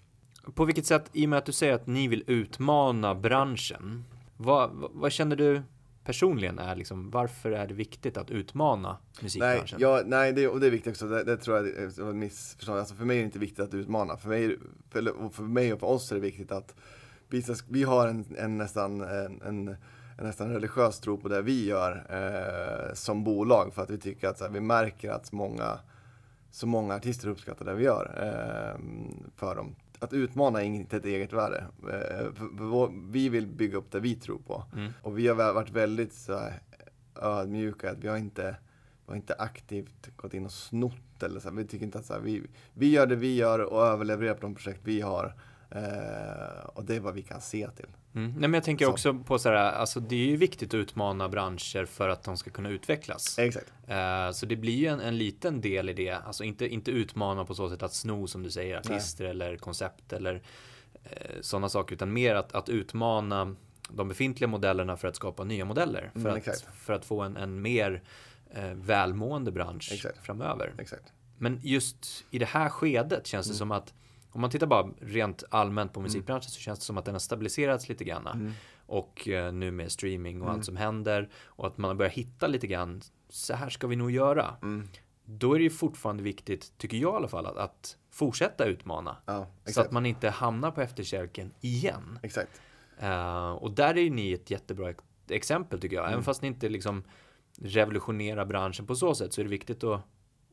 [0.54, 4.04] På vilket sätt, i och med att du säger att ni vill utmana branschen,
[4.36, 5.62] vad, vad, känner du
[6.04, 9.78] personligen är liksom, varför är det viktigt att utmana Nej, musikbranschen?
[9.80, 11.08] ja, nej det, och det är viktigt också.
[11.08, 12.78] Det, det tror jag är ett missförstånd.
[12.78, 14.16] Alltså för mig är det inte viktigt att utmana.
[14.16, 14.58] För mig,
[14.90, 16.74] för, för mig och för oss är det viktigt att
[17.28, 19.76] vi, vi har en, en nästan en, en,
[20.24, 23.74] nästan religiös tro på det vi gör eh, som bolag.
[23.74, 25.78] För att vi tycker att här, vi märker att många,
[26.50, 28.80] så många artister uppskattar det vi gör eh,
[29.36, 29.76] för dem.
[29.98, 31.64] Att utmana är inte ett eget värde.
[31.82, 34.64] Eh, för, för vi vill bygga upp det vi tror på.
[34.72, 34.92] Mm.
[35.02, 36.60] Och vi har varit väldigt så här,
[37.22, 37.90] ödmjuka.
[37.90, 38.56] Att vi har inte
[39.06, 41.48] vi har inte aktivt gått in och snott eller så.
[41.48, 41.56] här.
[41.56, 42.42] Vi tycker inte att så vi,
[42.74, 45.34] vi gör det vi gör och överlevererar på de projekt vi har.
[45.70, 47.88] Eh, och det är vad vi kan se till.
[48.14, 48.30] Mm.
[48.30, 48.90] Nej, men jag tänker Så.
[48.90, 52.36] också på så här, alltså det är ju viktigt att utmana branscher för att de
[52.36, 53.38] ska kunna utvecklas.
[53.38, 53.72] Exakt.
[53.86, 57.44] Eh, så det blir ju en, en liten del i det, alltså inte, inte utmana
[57.44, 60.42] på så sätt att sno som du säger, artister eller koncept eller
[61.04, 63.56] eh, sådana saker, utan mer att, att utmana
[63.88, 66.10] de befintliga modellerna för att skapa nya modeller.
[66.12, 66.68] För, Mm, att, exakt.
[66.76, 68.02] för att få en, en mer
[68.54, 70.26] eh, välmående bransch Exakt.
[70.26, 70.74] framöver.
[70.78, 71.12] Exakt.
[71.38, 73.94] Men just i det här skedet känns det som att
[74.32, 77.18] om man tittar bara rent allmänt på musikbranschen så känns det som att den har
[77.20, 78.26] stabiliserats lite grann.
[78.26, 78.52] Mm.
[78.86, 82.46] Och eh, nu med streaming och allt som händer och att man har börjat hitta
[82.46, 84.56] lite grann, så här ska vi nog göra.
[84.62, 84.88] Mm.
[85.24, 89.16] Då är det ju fortfarande viktigt, tycker jag i alla fall, att, att fortsätta utmana.
[89.26, 92.18] Ja, Så att man inte hamnar på efterkälken igen.
[92.22, 92.60] Exakt.
[92.98, 96.04] Eh, och där är ju ni ett jättebra ex- exempel tycker jag.
[96.04, 96.12] Mm.
[96.12, 97.02] Även fast ni inte liksom
[97.58, 100.00] revolutionerar branschen på så sätt så är det viktigt att,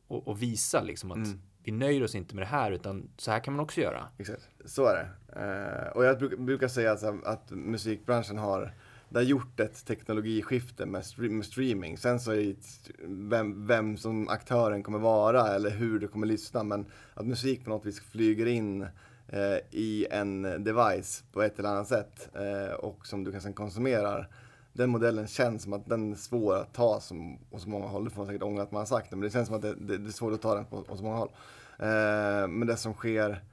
[0.08, 3.30] att, att visa liksom att Mm vi nöjer oss inte med det här utan så
[3.30, 4.08] här kan man också göra.
[4.18, 4.48] Exakt.
[4.64, 5.08] Så är det.
[5.40, 8.72] Eh, och jag bruk, brukar säga att, att musikbranschen har
[9.10, 11.98] det har gjort ett teknologiskifte med, med streaming.
[11.98, 12.56] Sen så är det
[13.04, 16.62] vem, vem som aktören kommer vara eller hur du kommer lyssna.
[16.62, 18.82] Men att musik på något vis flyger in
[19.28, 23.52] eh, i en device på ett eller annat sätt eh, och som du kan sen
[23.52, 24.28] konsumerar.
[24.72, 28.04] Den modellen känns som att den är svår att ta som, och så många håll.
[28.04, 29.62] Det får man säkert ångra att man har sagt det, men det känns som att
[29.62, 31.30] det, det, det är svårt att ta den på, på så många håll.
[31.78, 33.44] Eh, men det som sker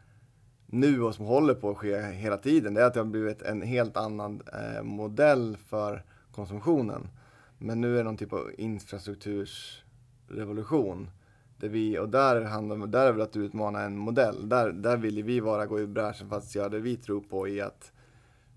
[0.66, 3.42] nu och som håller på att ske hela tiden, det är att det har blivit
[3.42, 7.08] en helt annan eh, modell för konsumtionen.
[7.58, 11.10] Men nu är det någon typ av infrastruktursrevolution.
[11.58, 14.50] Där vi, och där, handlar, där är väl att utmana en modell.
[14.50, 17.48] Där, där vill vi vara gå i bräschen för att göra det vi tror på
[17.48, 17.92] i att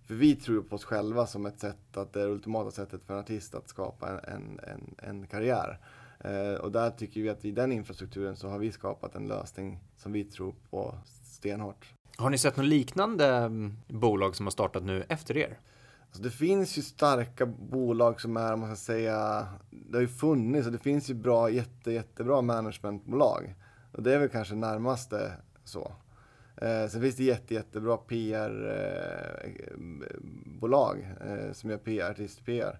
[0.08, 3.04] för vi tror på oss själva som ett sätt, att det är det ultimata sättet
[3.06, 5.78] för en artist att skapa en, en, en, karriär.
[6.20, 9.80] Eh, och där tycker vi att i den infrastrukturen så har vi skapat en lösning
[9.96, 10.94] som vi tror på
[11.24, 11.92] stenhårt.
[12.16, 15.58] Har ni sett något liknande mm, bolag som har startat nu efter er?
[16.06, 20.66] Alltså det finns ju starka bolag som är, man ska säga, det har ju funnits
[20.66, 23.54] och det finns ju bra, jätte, jättebra managementbolag.
[23.92, 25.32] Och det är väl kanske närmaste
[25.64, 25.92] så.
[26.60, 28.98] Eh, sen finns det jätte, jättebra PR-bolag
[31.26, 32.78] eh, som gör PR, artist-PR.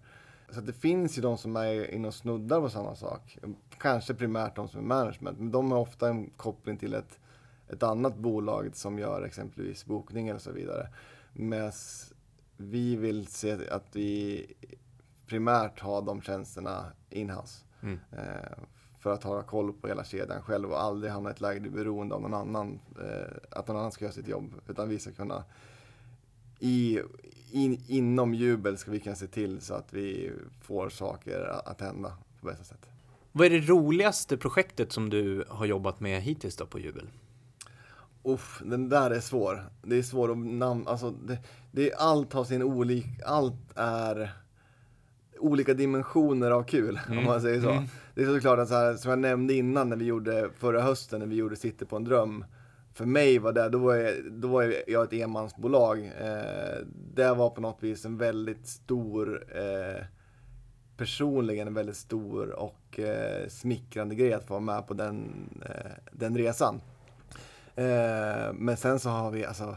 [0.50, 3.38] Så det finns ju de som är inne och snuddar på samma sak.
[3.78, 7.20] Kanske primärt de som är management, men de har ofta en koppling till ett,
[7.68, 10.88] ett annat bolag som gör exempelvis bokning eller så vidare.
[11.32, 11.72] Medan
[12.56, 14.46] vi vill se att vi
[15.26, 17.64] primärt har de tjänsterna inhouse.
[17.82, 17.98] Mm.
[18.12, 18.58] Eh,
[19.08, 21.70] för att ha koll på hela kedjan själv och aldrig hamna i ett läge där
[21.70, 22.78] vi är beroende av någon annan.
[23.00, 24.54] Eh, att någon annan ska göra sitt jobb.
[24.68, 25.44] Utan vi ska kunna
[26.58, 27.00] i,
[27.50, 32.12] in, inom jubel ska vi kunna se till så att vi får saker att- hända
[32.40, 32.86] på bästa sätt.
[33.32, 37.08] Vad är det roligaste projektet som du har jobbat med hittills då på Jubel?
[38.22, 39.64] Uff, den där är svår.
[39.82, 41.38] Det är svårt att namn, alltså det,
[41.72, 44.32] det är, allt har sin olik, allt är
[45.38, 47.70] olika dimensioner av kul, om man säger så.
[47.70, 47.84] Mm.
[48.18, 51.20] Det är såklart att så här, som jag nämnde innan när vi gjorde, förra hösten
[51.20, 52.44] när vi gjorde Sitter på en dröm.
[52.92, 55.98] För mig var det, då var jag, då var jag ett enmansbolag.
[55.98, 60.04] Eh, det var på något vis en väldigt stor, eh,
[60.96, 65.92] personligen en väldigt stor och eh, smickrande grej att få vara med på den, eh,
[66.12, 66.80] den resan.
[67.76, 69.76] Eh, men sen så har vi alltså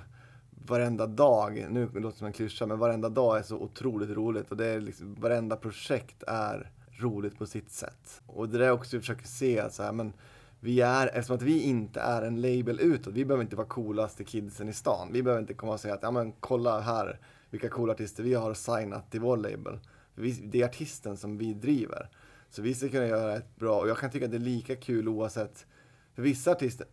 [0.68, 4.52] varenda dag, nu låter det som en klyscha, men varenda dag är så otroligt roligt
[4.52, 6.72] och det är liksom, varenda projekt är
[7.02, 8.22] roligt på sitt sätt.
[8.26, 10.14] Och det är också vi försöker se att så här, men
[10.60, 14.24] vi är, eftersom att vi inte är en label utåt, vi behöver inte vara coolaste
[14.24, 15.10] kidsen i stan.
[15.12, 18.34] Vi behöver inte komma och säga att, ja men kolla här, vilka coola artister vi
[18.34, 19.80] har signat till vår label.
[20.16, 22.10] Vi, det är artisten som vi driver.
[22.50, 24.76] Så vi ska kunna göra ett bra, och jag kan tycka att det är lika
[24.76, 25.66] kul oavsett
[26.16, 26.88] För vissa artister,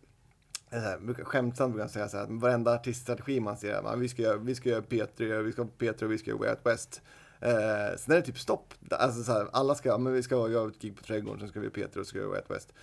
[0.71, 3.99] eh, så här, skämtsamt brukar jag säga så här, att varenda artiststrategi man ser, man,
[3.99, 6.39] vi, ska göra, vi ska göra P3, vi ska ha P3 och vi ska göra
[6.39, 7.01] Way Out West.
[7.41, 8.73] Eh, sen är det typ stopp.
[8.91, 11.59] Alltså så här, alla ska, men vi ska göra ett gig på Trädgården, sen ska
[11.59, 12.73] vi P3 och så ska vi Out West.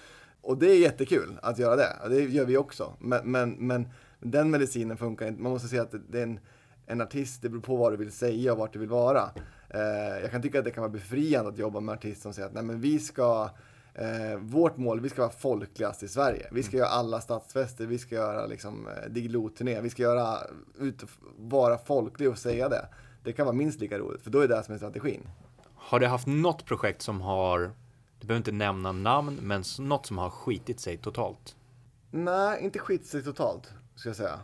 [0.40, 2.92] Och det är jättekul att göra det, och det gör vi också.
[2.99, 3.88] Men, men, men
[4.21, 6.40] den medicinen funkar inte, man måste se att det- är en,
[6.87, 9.31] en artist, det beror på vad du vill säga och vart du vill vara.
[9.71, 12.49] Eh, jag kan tycka att det kan vara befriande att jobba med artister som säger
[12.49, 13.51] att nej men vi ska
[13.99, 16.49] Eh, vårt mål, vi ska vara folkligast i Sverige.
[16.53, 20.38] Vi ska göra alla stadsfester, vi ska göra liksom eh, Diggiloo-turné, vi ska göra,
[20.79, 21.05] ut
[21.38, 22.88] vara folklig och säga det.
[23.27, 25.29] Det kan vara minst lika roligt, för då är det det som är strategin.
[25.75, 27.61] Har du haft något projekt som har,
[28.21, 31.57] du behöver inte nämna namn, men något som har skitit sig totalt?
[32.11, 34.41] Nej, inte skit sig totalt, ska jag säga.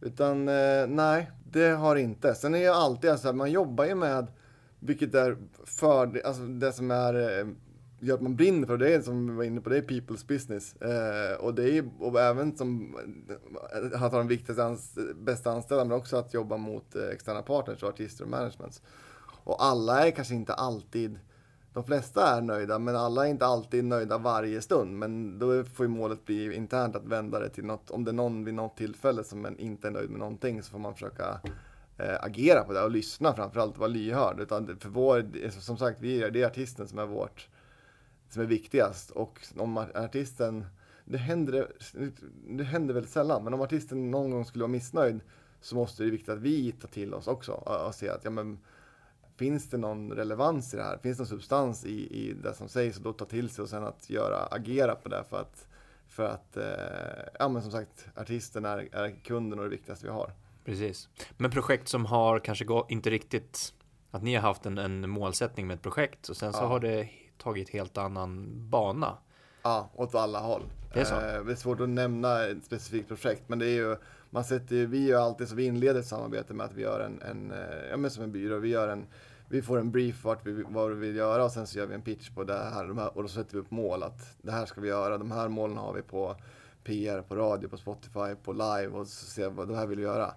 [0.00, 2.34] Utan eh, nej, det har inte.
[2.34, 4.26] Sen är jag alltid så här, man jobbar ju med,
[4.78, 7.46] vilket är för, alltså det som är, eh,
[8.00, 10.26] gör att man brinner för det, är som vi var inne på, det är people's
[10.26, 10.76] business.
[10.76, 12.96] Eh, och det är, och även som,
[13.92, 17.82] att ha de viktigaste, ans bästa anställda, men också att jobba mot eh, externa partners
[17.82, 18.82] och artister och managements.
[19.44, 21.18] Och alla är kanske inte alltid,
[21.72, 24.98] de flesta är nöjda, men alla är inte alltid nöjda varje stund.
[24.98, 28.12] Men då får ju målet bli internt att vända det till något, om det är
[28.12, 31.40] någon vid något tillfälle som inte är nöjd med någonting så får man försöka
[31.98, 34.40] eh, agera på det och lyssna framförallt och vara lyhörd.
[34.40, 37.48] Utan för vår, som sagt, vi är, det är artisten som är vårt,
[38.36, 39.10] som är viktigast.
[39.10, 40.64] Och om artisten,
[41.04, 41.72] det händer,
[42.48, 45.20] det händer väldigt sällan, men om artisten någon gång skulle vara missnöjd
[45.60, 48.24] så måste det är viktigt att vi tar till oss också och, och se att
[48.24, 48.58] ja, men,
[49.36, 50.98] finns det någon relevans i det här?
[50.98, 53.68] Finns det någon substans i, i det som sägs och då ta till sig och
[53.68, 55.66] sen att göra, agera på det för att,
[56.08, 60.12] för att eh, ja men som sagt, artisten är, är kunden och det viktigaste vi
[60.12, 60.32] har.
[60.64, 61.08] Precis.
[61.36, 63.74] Men projekt som har kanske inte riktigt,
[64.10, 66.66] att ni har haft en, en målsättning med ett projekt och sen så Ja.
[66.66, 69.18] har det tagit helt annan bana.
[69.62, 70.62] Ja, åt alla håll.
[70.92, 71.14] Det är så?
[71.14, 73.96] Eh, det är svårt att nämna ett specifikt projekt, men det är ju,
[74.30, 77.00] man sätter ju, vi gör alltid så, vi inleder ett samarbete med att vi gör
[77.00, 79.06] en, en eh, ja men som en byrå, vi gör en,
[79.48, 81.94] vi får en brief vart vi, vad vi vill göra och sen så gör vi
[81.94, 84.52] en pitch på det här, de här och då sätter vi upp mål att det
[84.52, 86.36] här ska vi göra, de här målen har vi på
[86.84, 89.98] PR, på radio, på Spotify, på live och så ser vi vad det här vill
[89.98, 90.34] vi göra.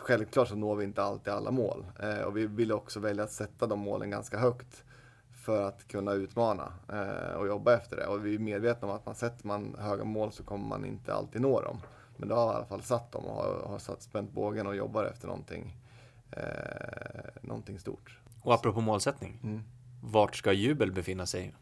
[0.00, 3.32] Självklart så når vi inte alltid alla mål eh, och vi vill också välja att
[3.32, 4.84] sätta de målen ganska högt
[5.42, 8.06] för att kunna utmana eh, och jobba efter det.
[8.06, 11.14] Och vi är medvetna om att man sätter man höga mål så kommer man inte
[11.14, 11.80] alltid nå dem.
[12.16, 14.66] Men då har vi i alla fall satt dem och har, har satt, spänt bågen
[14.66, 15.76] och jobbar efter någonting,
[16.30, 16.42] eh,
[17.40, 18.18] någonting stort.
[18.42, 19.62] Och apropå målsättning, Mm.
[20.02, 21.54] vart ska Jubel befinna sig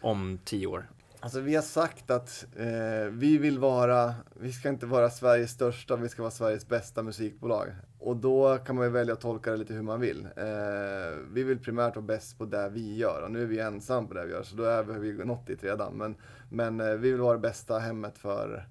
[0.00, 0.90] om tio år?
[1.20, 2.66] Alltså vi har sagt att eh,
[3.10, 7.68] vi vill vara, vi ska inte vara Sveriges största, vi ska vara Sveriges bästa musikbolag.
[7.98, 10.28] Och då kan man ju välja att tolka det lite hur man vill.
[10.36, 14.08] Eh, vi vill primärt vara bäst på det vi gör och nu är vi ensamma
[14.08, 15.94] på det vi gör så då är har vi nått dit redan.
[15.94, 16.14] Men,
[16.50, 18.68] men eh, vi vill vara det bästa hemmet för,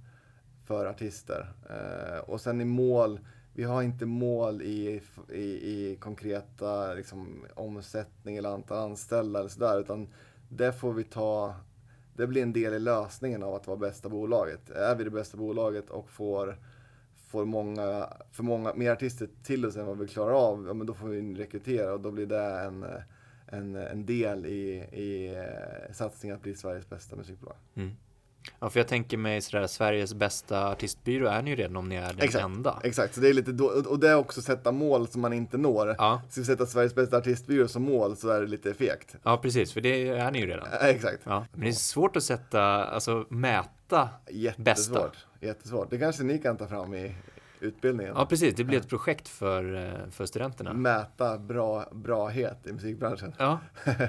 [0.65, 1.53] för artister.
[1.69, 3.19] Eh, och sen i mål,
[3.53, 9.79] vi har inte mål i, i, i konkreta liksom, omsättning eller antal anställda eller sådär
[9.79, 10.07] utan
[10.49, 11.55] det får vi ta
[12.17, 14.69] det blir en del i lösningen av att vara bästa bolaget.
[14.69, 16.57] Är vi det bästa bolaget och får,
[17.27, 20.87] får många, för många, mer artister till oss än vad vi klarar av, ja, men
[20.87, 22.85] då får vi rekrytera och då blir det en,
[23.47, 27.55] en, en del i, i eh, satsningen att bli Sveriges bästa musikbolag.
[27.75, 27.91] Mm.
[28.59, 31.95] Ja, för jag tänker mig sådär, Sveriges bästa artistbyrå är ni ju redan om ni
[31.95, 32.45] är den Exakt.
[32.45, 32.79] enda.
[32.83, 35.57] Exakt, så det är lite då, och det är också sätta mål som man inte
[35.57, 35.95] når.
[35.97, 39.15] Ja, Ska vi sätta Sveriges bästa artistbyrå som mål så är det lite fegt.
[39.23, 40.67] ja, precis, för det är ni ju redan.
[40.67, 41.21] Eh, Exakt.
[41.23, 43.69] Ja, men det är svårt att sätta, alltså mäta.
[44.29, 45.25] Jättesvårt.
[45.41, 45.89] Jättesvårt.
[45.89, 47.15] Det kanske ni kan ta fram i
[47.59, 48.13] utbildningen.
[48.17, 50.73] Ja, precis, det blir ett projekt för, eh, för studenterna.
[50.73, 53.33] Mäta bra, brahet i musikbranschen.
[53.37, 53.59] Ja.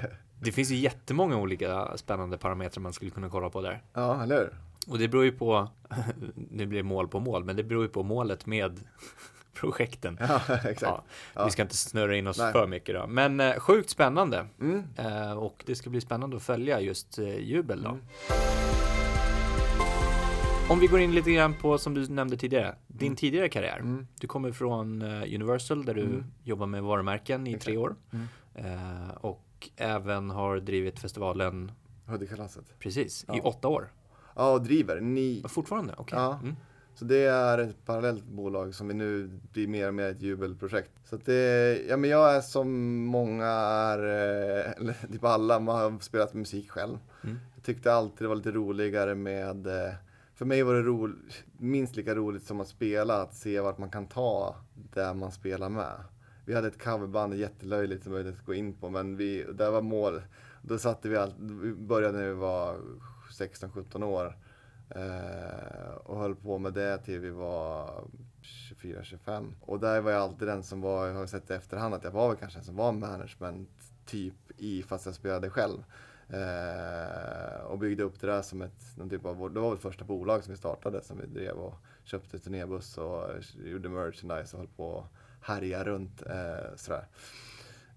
[0.41, 3.81] Det finns ju jättemånga olika spännande parametrar man skulle kunna kolla på där.
[3.93, 4.53] Ja, eller hur?
[4.87, 5.67] Och det beror ju på,
[6.51, 8.79] nu blir det mål på mål, men det beror ju på målet med
[9.53, 10.17] projekten.
[10.21, 10.81] Ja, exakt.
[10.81, 11.45] Ja, Ja.
[11.45, 12.51] Vi ska inte snurra in oss Nej.
[12.53, 13.07] för mycket då.
[13.07, 14.47] Men eh, sjukt spännande.
[14.59, 14.83] Mm.
[14.97, 17.89] Eh, och det ska bli spännande att följa just eh, Jubel då.
[17.89, 18.01] Mm.
[20.69, 23.15] Om vi går in lite grann på, som du nämnde tidigare, din Mm.
[23.15, 23.77] tidigare karriär.
[23.79, 24.07] Mm.
[24.19, 26.23] Du kommer från eh, Universal där du Mm.
[26.43, 27.65] jobbar med varumärken i Exakt.
[27.65, 27.95] tre år.
[28.11, 28.25] Mm.
[28.55, 31.71] Eh, och även har drivit festivalen,
[32.05, 32.65] Hudik-kalasset.
[32.79, 33.41] precis, i Ja.
[33.43, 33.91] åtta år.
[34.35, 34.99] Ja, och driver.
[35.01, 35.43] Ni...
[35.49, 35.93] Fortfarande?
[35.97, 36.17] Okej.
[36.19, 36.39] Ja.
[36.43, 36.55] Mm.
[36.95, 40.91] Så det är ett parallellt bolag som vi nu blir mer och mer ett jubelprojekt.
[41.05, 45.99] Så det, ja men jag är som många är, eh, eller typ alla, man har
[45.99, 46.97] spelat musik själv.
[47.23, 47.39] Mm.
[47.55, 49.93] Jag tyckte alltid det var lite roligare med, eh,
[50.39, 51.09] för mig var det ro,
[51.57, 55.69] minst lika roligt som att spela, att se vart man kan ta det man spelar
[55.69, 56.03] med.
[56.45, 59.81] Vi hade ett coverband, jättelöjligt som möjligt inte gå in på, men vi, det var
[59.81, 60.21] mål.
[60.61, 62.77] Då satte vi allt, vi började när vi var
[63.29, 64.35] 16-17 år
[64.89, 68.03] Eh, och höll på med det till vi var
[68.81, 69.53] 24-25.
[69.61, 72.11] Och där var jag alltid den som var, jag har sett i efterhand att jag
[72.11, 73.69] var väl kanske den som var management
[74.05, 75.83] typ i fast jag spelade själv.
[76.29, 80.05] Eh, och byggde upp det där som ett, någon typ av, det var väl första
[80.05, 83.23] bolag som vi startade som vi drev och köpte turnébuss och
[83.65, 87.05] gjorde merchandise och höll på att härja runt eh, sådär.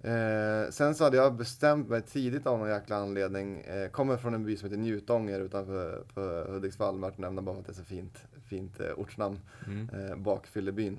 [0.03, 3.61] Eh, sen så hade jag bestämt mig tidigt av någon jäkla anledning.
[3.61, 7.05] Eh, kommer från en by som heter Njutånger utanför för Hudiksvall.
[7.05, 9.41] Att nämna bara för att det är så fint, fint eh, ortsnamn.
[9.67, 9.89] Mm.
[9.89, 10.99] Eh, Bakfyllebyn.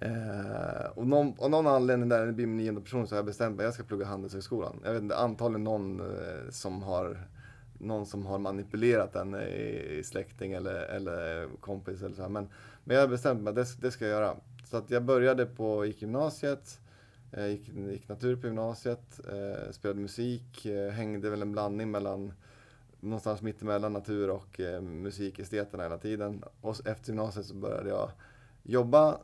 [0.00, 3.26] Eh, och någon, av någon anledning där, det blir min nionde person, så har jag
[3.26, 4.80] bestämt mig att jag ska plugga Handelshögskolan.
[4.84, 7.26] Jag vet inte, antagligen någon eh, som har
[7.78, 12.28] någon som har manipulerat den i, i släkting eller, eller kompis eller så här.
[12.28, 12.48] Men,
[12.84, 14.36] men jag har bestämt mig det, det ska jag göra.
[14.64, 16.80] Så att jag började på, gick gymnasiet,
[17.32, 22.32] eh, gick, gick natur på gymnasiet, eh, spelade musik, eh, hängde väl en blandning mellan
[23.00, 26.44] någonstans mittemellan natur och eh, musikesteterna hela tiden.
[26.60, 28.10] Och efter gymnasiet så började jag
[28.62, 29.18] jobba,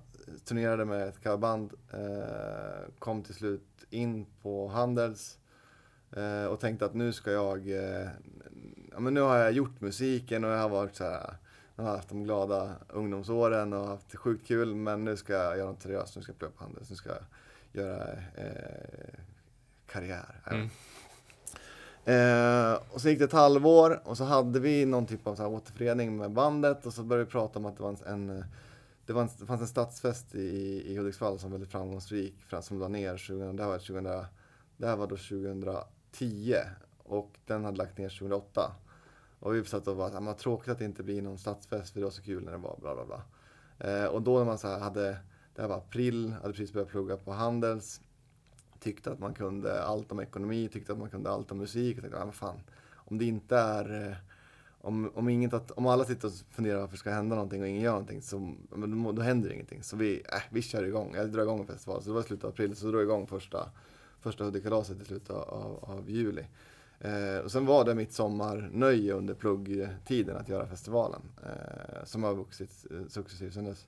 [0.45, 5.39] turnerade med ett coverband, eh, kom till slut in på Handels
[6.17, 8.09] eh, och tänkte att nu ska jag, eh,
[8.93, 11.37] ja men nu har jag gjort musiken och jag har varit så här,
[11.77, 15.69] jag har haft de glada ungdomsåren och haft sjukt kul men nu ska jag göra
[15.69, 17.25] något seriöst, nu ska jag plugga på Handels, nu ska jag
[17.73, 19.19] göra eh,
[19.87, 20.41] karriär.
[20.51, 20.69] Mm.
[22.07, 25.43] Eh, och så gick det ett halvår och så hade vi någon typ av så
[25.43, 28.45] här återförening med bandet och så började vi prata om att det var en,
[29.07, 32.79] det, var en, det fanns en stadsfest i, i Hudiksvall som var väldigt framgångsrik, som
[32.79, 34.05] la ner 2000, det här var, 2000,
[34.77, 36.57] det här var då 2010
[36.99, 38.73] och den hade lagt ner 2008.
[39.41, 42.05] Och vi satt och bara, vad tråkigt att det inte blir någon stadsfest för det
[42.05, 43.23] var så kul när det var bla bla bla.
[43.79, 45.17] Eh, och då när man så hade,
[45.55, 48.01] det här var april, hade precis börjat plugga på Handels,
[48.81, 51.97] tyckte att man kunde allt om ekonomi, tyckte att man kunde allt om musik.
[51.97, 52.61] Och tänkte, vad fan,
[52.95, 54.17] om det inte är eh,
[54.87, 57.69] om, om, inget att, om alla sitter och funderar varför det ska hända någonting och
[57.69, 59.83] ingen gör någonting så då, då händer ingenting.
[59.83, 61.15] Så vi, äh, vi kör igång.
[61.15, 62.03] Jag drar igång en festival.
[62.03, 62.77] Så det var slutet av april.
[62.77, 63.71] Så drog igång första,
[64.21, 66.45] första Hudikalaset i slutet av, av juli.
[67.01, 71.23] Eh, och sen var det mitt sommarnöje under pluggtiden att göra festivalen.
[71.43, 73.87] Eh, som har vuxit eh, successivt sen dess.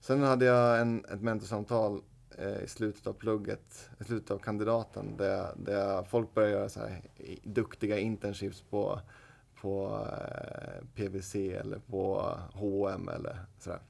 [0.00, 2.02] Sen hade jag en, ett mentorsamtal
[2.38, 6.80] eh, i slutet av plugget, i slutet av kandidaten, där, där folk började göra så
[6.80, 7.00] här
[7.42, 9.00] duktiga internships på
[9.60, 13.80] på eh, PVC eller på H&M eller sådär.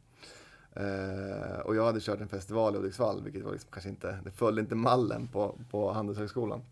[0.72, 4.31] Eh, och jag hade kört en festival i Hudiksvall, vilket var liksom kanske inte, det
[4.31, 6.62] följde inte mallen på, på Handelshögskolan.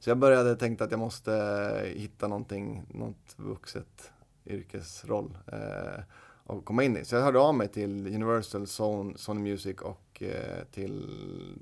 [0.00, 4.12] Så jag började tänka att jag måste hitta någonting, något vuxet
[4.46, 6.02] yrkesroll eh,
[6.44, 7.04] och komma in i.
[7.04, 11.06] Så jag hörde av mig till Universal, Sony, Sony Music och eh, till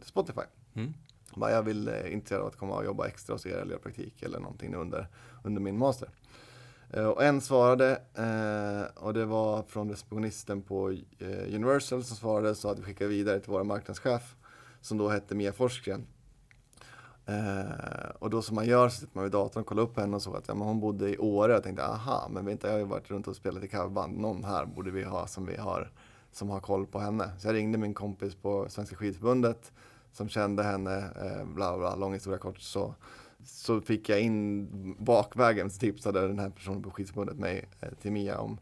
[0.04, 0.40] Spotify.
[0.74, 0.94] Mm.
[1.34, 3.82] Bara, jag vill eh, intresserad av att komma och jobba extra hos er eller göra
[3.82, 5.06] praktik eller någonting under,
[5.42, 6.08] under min master.
[6.90, 12.54] Eh, och en svarade eh, och det var från receptionisten på eh, Universal som svarade
[12.54, 14.36] så att vi skickade vidare till vår marknadschef
[14.80, 16.06] som då hette Mia Forsgren.
[17.26, 20.16] Eh, och då som man gör så sitter man vid datorn och kollar upp henne
[20.16, 21.52] och såg att ja, men hon bodde i Åre.
[21.52, 24.18] Jag tänkte aha, men vänta jag har ju varit runt och spelat i coverband.
[24.18, 25.90] Någon här borde vi ha som vi har
[26.32, 27.30] som har koll på henne.
[27.38, 29.72] Så jag ringde min kompis på Svenska skidförbundet
[30.12, 32.94] som kände henne, eh, bla bla, lång historia kort så
[33.44, 38.12] så fick jag in bakvägen så tipsade den här personen på skidförbundet mig eh, till
[38.12, 38.58] Mia om,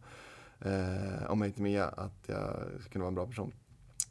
[0.61, 2.57] eh, om mig till Mia att jag
[2.91, 3.53] kunde vara en bra person.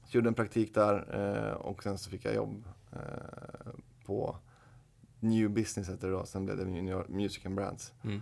[0.05, 2.99] Så gjorde en praktik där eh, och sen så fick jag jobb eh,
[4.05, 4.37] på
[5.19, 6.65] New Business heter det då, sen blev det
[7.09, 8.21] Music and Brands mm.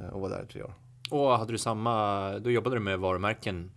[0.00, 0.74] Eh, och var där i tre år.
[1.10, 3.70] Och hade du samma, då jobbade du med varumärken?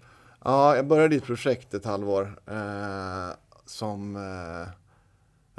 [0.44, 3.30] Ja, jag började i ett projekt ett halvår eh,
[3.66, 4.16] som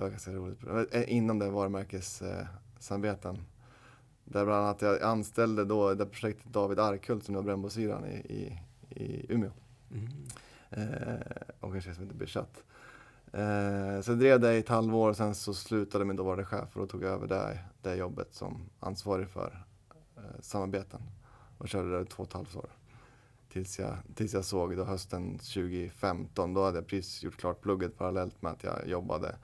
[0.00, 0.58] det var ganska roligt.
[0.92, 3.38] Eh, inom det varumärkessamarbeten.
[4.24, 8.58] Där bland annat jag anställde då det projektet David Arkult som var brännbollsyran i, i,
[9.04, 9.50] i Umeå.
[9.90, 10.08] Mm.
[10.70, 11.20] Eh,
[11.60, 12.62] och en tjej som heter Bichat.
[13.32, 16.68] Eh, så jag drev det i ett halvår och sen så slutade min dåvarande chef
[16.76, 19.64] och då tog jag över det, det jobbet som ansvarig för
[20.16, 21.00] eh, samarbeten.
[21.58, 22.70] Och körde det i två och ett halvt år.
[23.52, 27.98] Tills jag, tills jag såg då hösten 2015, då hade jag precis gjort klart plugget
[27.98, 29.36] parallellt med att jag jobbade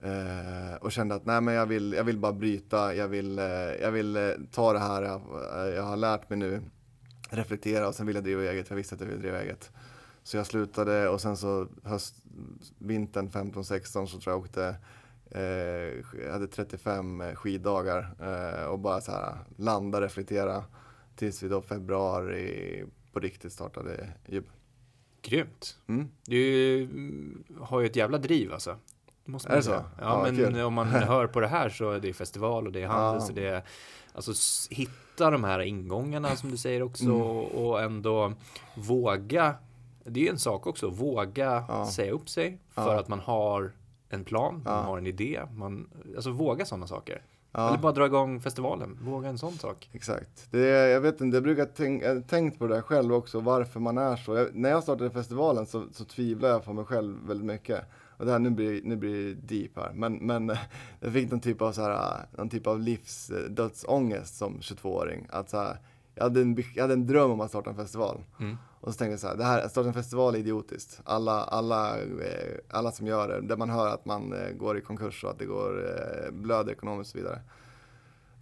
[0.00, 3.44] Eh, och kände att nej men jag vill, jag vill bara bryta, jag vill, eh,
[3.80, 5.20] jag vill eh, ta det här jag,
[5.74, 6.62] jag, har lärt mig nu,
[7.30, 9.70] reflektera och sen vill jag driva eget, jag visste att jag ville driva eget.
[10.22, 12.14] Så jag slutade och sen så höst,
[12.78, 14.76] vintern 15-16 så tror jag åkte
[15.30, 20.64] eh, jag hade 35 skiddagar eh, och bara så här landa, reflektera
[21.16, 24.44] tills vi då februari på riktigt startade Jub.
[25.22, 25.78] Grymt.
[25.86, 26.08] Mm.
[26.24, 26.88] Du
[27.60, 28.78] har ju ett jävla driv alltså.
[29.26, 29.70] Det måste Är man det så?
[29.70, 29.84] säga.
[29.98, 30.60] Ja, Ja, men kul.
[30.60, 33.14] om man hör på det här så är det festival och det är handel.
[33.20, 33.26] Ja.
[33.26, 33.62] Så det är,
[34.14, 34.32] alltså
[34.70, 37.20] hitta de här ingångarna som du säger också Mm.
[37.20, 38.32] och, ändå
[38.74, 39.54] våga.
[40.04, 41.86] Det är ju en sak också, våga Ja.
[41.86, 43.00] säga upp sig för Ja.
[43.00, 43.72] att man har
[44.08, 45.40] en plan, man har en idé.
[45.52, 47.22] Man, alltså våga sådana saker.
[47.52, 47.68] Ja.
[47.68, 49.90] Eller bara dra igång festivalen, våga en sån sak.
[49.92, 50.46] Exakt.
[50.50, 53.40] Det är, jag vet inte, jag brukar tänk, jag har tänkt på det själv också,
[53.40, 54.36] varför man är så.
[54.36, 57.80] Jag, när jag startade festivalen så, så tvivlade jag på mig själv väldigt mycket.
[58.16, 59.92] Och det här, nu blir, nu blir det deep här.
[59.94, 60.58] Men, men eh,
[61.00, 65.26] jag fick någon typ av, så här, någon typ av livs, eh, dödsångest som 22-åring.
[65.30, 65.78] Att så här,
[66.14, 68.24] jag, hade en, jag hade en dröm om att starta en festival.
[68.40, 68.56] Mm.
[68.80, 71.00] Och så tänkte jag så här, det här, att starta en festival är idiotiskt.
[71.04, 74.80] Alla, alla, eh, alla som gör det, där man hör att man eh, går i
[74.80, 77.40] konkurs och att det går eh, blöder ekonomiskt och så vidare.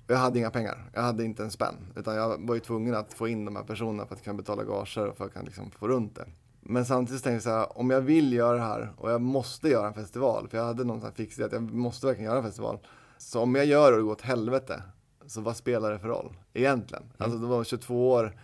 [0.07, 1.75] Jag hade inga pengar, jag hade inte en spänn.
[1.97, 4.65] Utan jag var ju tvungen att få in de här personerna för att kunna betala
[4.65, 6.27] gager och för att kunna liksom få runt det.
[6.67, 9.69] Men samtidigt tänkte jag så här, om jag vill göra det här och jag måste
[9.69, 12.79] göra en festival, för jag hade någon fix att jag måste verkligen göra en festival.
[13.19, 14.83] Så om jag gör det och det går åt helvete,
[15.27, 17.05] så vad spelar det för roll egentligen?
[17.19, 18.37] Alltså det var 22 år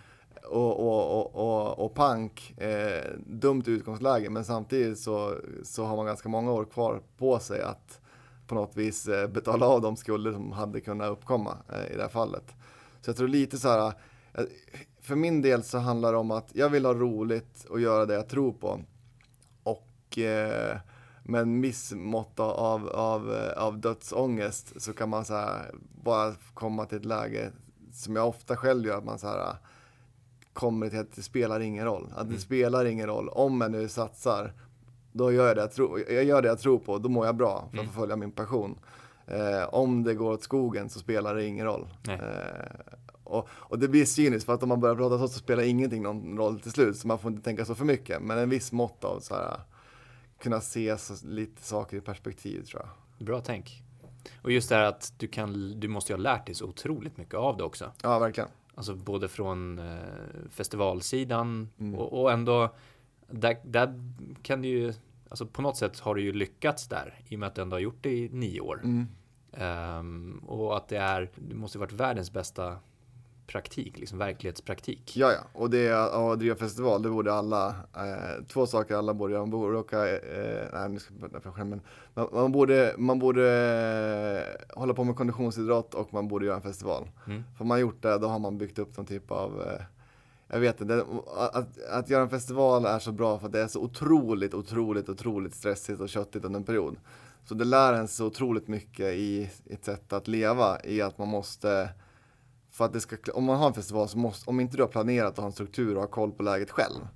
[0.44, 6.06] och, och, och, och, och pank, eh, dumt utgångsläge, men samtidigt så, så har man
[6.06, 8.00] ganska många år kvar på sig att
[8.46, 12.02] på något vis eh, betala av de skulder som hade kunnat uppkomma eh, i det
[12.02, 12.54] här fallet.
[13.00, 13.92] Så jag tror lite så här,
[14.34, 14.44] eh,
[15.00, 18.14] för min del så handlar det om att jag vill ha roligt och göra det
[18.14, 18.80] jag tror på.
[19.62, 20.76] Och eh,
[21.22, 25.74] med en viss mått av, av, eh, av dödsångest så kan man så här
[26.04, 27.50] bara komma till ett läge
[27.92, 29.54] som jag ofta själv gör, att man så här
[30.52, 32.12] kommer till att det spelar ingen roll.
[32.16, 33.28] Att det spelar ingen roll.
[33.28, 34.52] Om jag nu satsar,
[35.12, 37.36] då gör jag det jag tror, jag gör det jag tror på, då mår jag
[37.36, 38.78] bra för att få följa min passion.
[39.26, 41.88] Eh, om det går åt skogen så spelar det ingen roll.
[42.08, 42.16] Eh,
[43.30, 46.02] och, och det blir cyniskt för att om man börjar prata så så spelar ingenting
[46.02, 46.96] någon roll till slut.
[46.96, 48.22] Så man får inte tänka så för mycket.
[48.22, 49.60] Men en viss mått av så här,
[50.38, 53.26] kunna se så, lite saker i perspektiv tror jag.
[53.26, 53.82] Bra tänk.
[54.42, 57.16] Och just det här att du, kan, du måste ju ha lärt dig så otroligt
[57.16, 57.92] mycket av det också.
[58.02, 58.50] Ja, verkligen.
[58.74, 59.98] Alltså både från eh,
[60.50, 61.94] festivalsidan Mm.
[61.94, 62.74] och, och ändå
[63.30, 64.12] där, där
[64.42, 64.92] kan du ju,
[65.28, 67.74] alltså på något sätt har du ju lyckats där i och med att du ändå
[67.76, 68.80] har gjort det i nio år.
[68.84, 69.06] Mm.
[69.52, 72.76] Ehm, och att det är, det måste ju varit världens bästa
[73.50, 75.16] praktik, liksom verklighetspraktik.
[75.16, 75.40] Ja, ja.
[75.52, 79.42] Och det att driva festival, det borde alla, eh, två saker alla borde göra.
[79.42, 81.80] Man borde åka, eh, nej nu ska jag inte men
[82.14, 83.46] man, man borde, man borde
[84.46, 87.08] eh, hålla på med konditionsidrott och man borde göra en festival.
[87.26, 87.42] Mm.
[87.58, 89.82] För man gjort det, då har man byggt upp någon typ av eh,
[90.52, 91.04] jag vet inte,
[91.52, 95.08] att, att göra en festival är så bra för att det är så otroligt, otroligt,
[95.08, 96.96] otroligt stressigt och köttigt under en period.
[97.44, 101.28] Så det lär en så otroligt mycket i ett sätt att leva, i att man
[101.28, 101.88] måste
[102.80, 104.88] för att det ska, om man har en festival så måste, om inte du har
[104.88, 107.08] planerat och har en struktur och har koll på läget själv,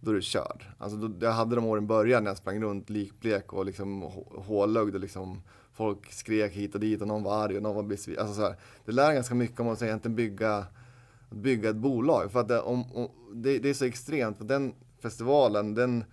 [0.00, 0.64] då är du körd.
[0.78, 4.02] Alltså då, jag hade de åren i början när jag sprang runt likblek och liksom
[4.34, 5.42] hålögd och liksom
[5.72, 8.22] folk skrek hit och dit och någon var arg och någon var besviken.
[8.22, 10.66] Alltså så här, det lär ganska mycket om att egentligen bygga,
[11.30, 12.32] bygga ett bolag.
[12.32, 16.04] För att det, om, om, det, det är så extremt, för den festivalen, den,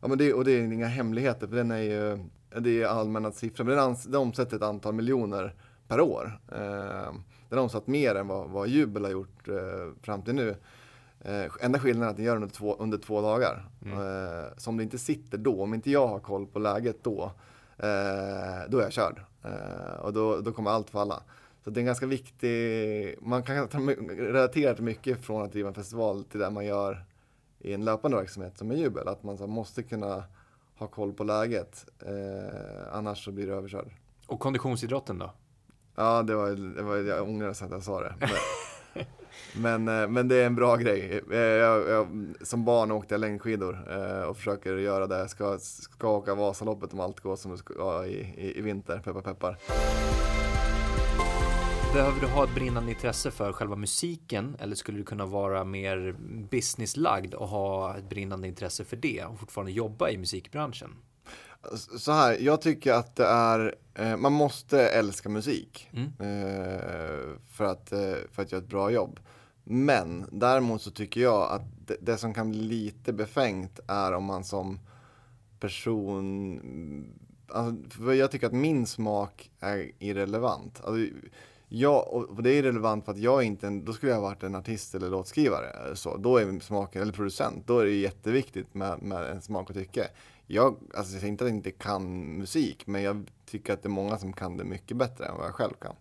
[0.00, 2.18] ja men det, och det är inga hemligheter, för den är ju,
[2.60, 5.54] det är allmänna siffror, men den, ans, den omsätter ett antal miljoner
[5.88, 6.40] per år.
[6.52, 7.12] Eh,
[7.54, 10.56] den har omsatt mer än vad, vad Jubel har gjort eh, fram till nu.
[11.20, 13.68] Eh, enda skillnaden är att den gör det under två, under två dagar.
[13.86, 17.22] Eh, så om det inte sitter då, om inte jag har koll på läget då,
[17.76, 19.20] eh, då är jag körd.
[19.44, 21.22] Eh, och då, då kommer allt falla.
[21.64, 23.68] Så det är en ganska viktig, man kan
[24.08, 27.04] relatera till mycket från att driva en festival till det man gör
[27.58, 29.08] i en löpande verksamhet som är Jubel.
[29.08, 30.24] Att man så måste kunna
[30.76, 33.90] ha koll på läget, eh, annars så blir det överkörd.
[34.26, 35.30] Och konditionsidrotten då?
[35.94, 38.14] Ja, det var, det var, jag ångrar nästan att jag sa det.
[39.54, 41.20] Men, men, eh, men det är en bra grej.
[41.32, 42.06] Eh, Jag, jag,
[42.42, 45.18] som barn åkte jag längdskidor eh, och försöker göra det.
[45.18, 48.98] Jag ska, ska åka Vasaloppet om allt går som det ska i, i, i vinter,
[49.04, 49.58] peppar peppar.
[51.94, 56.14] Behöver du ha ett brinnande intresse för själva musiken eller skulle du kunna vara mer
[56.50, 60.90] businesslagd och ha ett brinnande intresse för det och fortfarande jobba i musikbranschen?
[61.98, 66.06] Så här, jag tycker att det är, eh, man måste älska musik Mm.
[66.06, 69.20] eh, för, att, eh, för att göra ett bra jobb.
[69.64, 74.24] Men däremot så tycker jag att det, det som kan bli lite befängt är om
[74.24, 74.80] man som
[75.60, 76.60] person,
[77.48, 80.80] alltså, för jag tycker att min smak är irrelevant.
[80.84, 81.06] Alltså,
[81.68, 84.94] jag, och det är irrelevant för att jag inte, då skulle jag varit en artist
[84.94, 85.96] eller låtskrivare.
[85.96, 89.76] Så, då är smaken, eller producent, då är det jätteviktigt med, med en smak och
[89.76, 90.08] tycke.
[90.46, 93.86] Jag, alltså jag säger inte att jag inte kan musik, men jag tycker att det
[93.86, 95.96] är många som kan det mycket bättre än vad jag själv kan.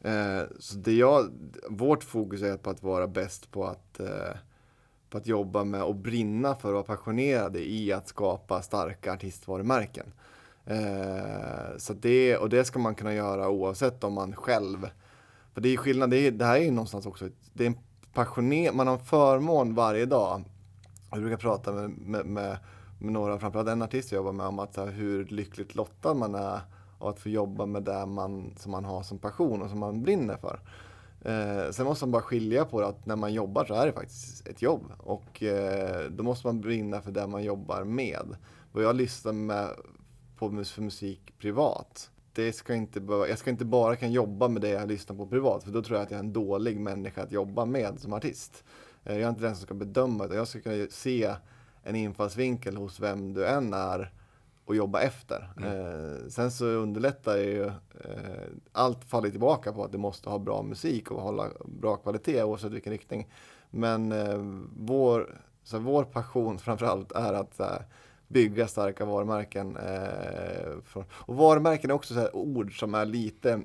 [0.00, 1.30] Eh, så det jag,
[1.68, 4.36] vårt fokus är på att vara bäst på att, eh,
[5.10, 10.12] på att jobba med och brinna för och vara passionerade i att skapa starka artistvarumärken.
[10.64, 14.88] Eh, så det, och det ska man kunna göra oavsett om man själv,
[15.54, 17.78] för det är skillnad, det, är, det här är ju någonstans också, det är en
[18.12, 20.44] passioner, man har en förmån varje dag.
[21.10, 22.58] Jag brukar prata med, med, med,
[23.02, 26.34] med några, framförallt en artist jag jobbar med, om att här, hur lyckligt lottad man
[26.34, 26.60] är
[26.98, 30.02] av att få jobba med det man, som man har som passion och som man
[30.02, 30.60] brinner för.
[31.24, 33.92] Eh, sen måste man bara skilja på det att när man jobbar så är det
[33.92, 38.36] faktiskt ett jobb och eh, då måste man brinna för det man jobbar med.
[38.72, 39.68] Vad jag lyssnar med,
[40.38, 42.10] på för musik privat.
[42.32, 45.26] Det ska inte behöva, jag ska inte bara kunna jobba med det jag lyssnar på
[45.26, 48.12] privat för då tror jag att jag är en dålig människa att jobba med som
[48.12, 48.64] artist.
[49.04, 51.34] Eh, jag är inte den som ska bedöma utan jag ska kunna se
[51.82, 54.12] en infallsvinkel hos vem du än är
[54.64, 55.52] och jobba efter.
[55.56, 55.68] Mm.
[55.68, 60.62] Eh, sen så underlättar ju, eh, allt faller tillbaka på att du måste ha bra
[60.62, 63.28] musik och hålla bra kvalitet oavsett vilken riktning.
[63.70, 64.38] Men eh,
[64.76, 67.78] vår, så vår passion framförallt är att eh,
[68.28, 69.76] bygga starka varumärken.
[69.76, 73.62] Eh, för, och varumärken är också så ord som är lite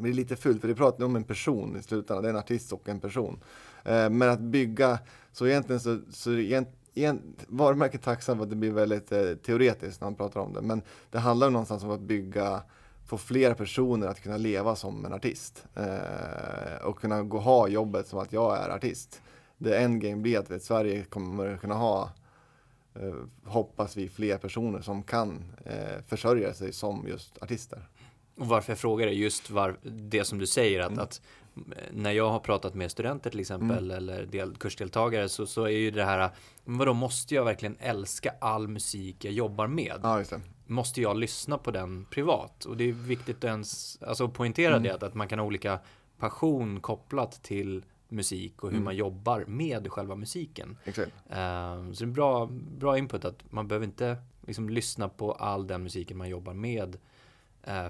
[0.00, 2.72] blir lite fult för det pratar om en person i slutändan, det är en artist
[2.72, 3.40] och en person.
[3.84, 4.98] Eh, men att bygga,
[5.32, 6.68] så egentligen så, så egent,
[7.00, 10.62] igen, varumärket tacksam för att det blir väldigt eh, teoretiskt när man pratar om det.
[10.62, 12.62] Men det handlar någonstans om att bygga,
[13.06, 15.64] få fler personer att kunna leva som en artist.
[15.74, 19.22] Eh, och kunna gå ha jobbet som att jag är artist.
[19.58, 22.10] Det endgame blir att Sverige kommer kunna ha,
[22.94, 27.88] eh, hoppas vi, fler personer som kan eh, försörja sig som just artister.
[28.36, 31.04] Och varför jag frågar är just var, det som du säger att, mm.
[31.04, 31.20] att
[31.92, 33.96] när jag har pratat med studenter till exempel mm.
[33.96, 36.30] eller del, kursdeltagare så, så är ju det här,
[36.64, 40.00] vadå måste jag verkligen älska all musik jag jobbar med?
[40.02, 40.24] Ja.
[40.66, 42.64] Måste jag lyssna på den privat?
[42.64, 44.82] Och det är viktigt att ens, alltså poängtera mm.
[44.82, 45.78] det, att man kan ha olika
[46.18, 48.84] passion kopplat till musik och hur mm.
[48.84, 50.78] man jobbar med själva musiken.
[50.84, 51.12] Exakt.
[51.30, 52.48] Uh, så det är bra,
[52.78, 56.96] bra input att man behöver inte liksom lyssna på all den musiken man jobbar med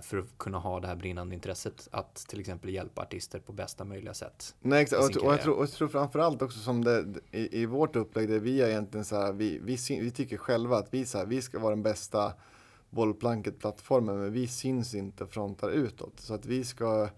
[0.02, 3.84] för att kunna ha det här brinnande intresset att till exempel hjälpa artister på bästa
[3.84, 4.54] möjliga sätt.
[4.60, 5.16] Nej, exakt.
[5.16, 8.28] Och, och, jag tror, och jag tror framförallt också som det i, i vårt upplägg
[8.28, 11.26] där vi är egentligen så här, vi, vi, vi tycker själva att vi, så här,
[11.26, 12.32] vi ska vara den bästa
[12.90, 16.20] bollplanket-plattformen, men vi syns inte frontar utåt.
[16.20, 17.08] Så att vi ska,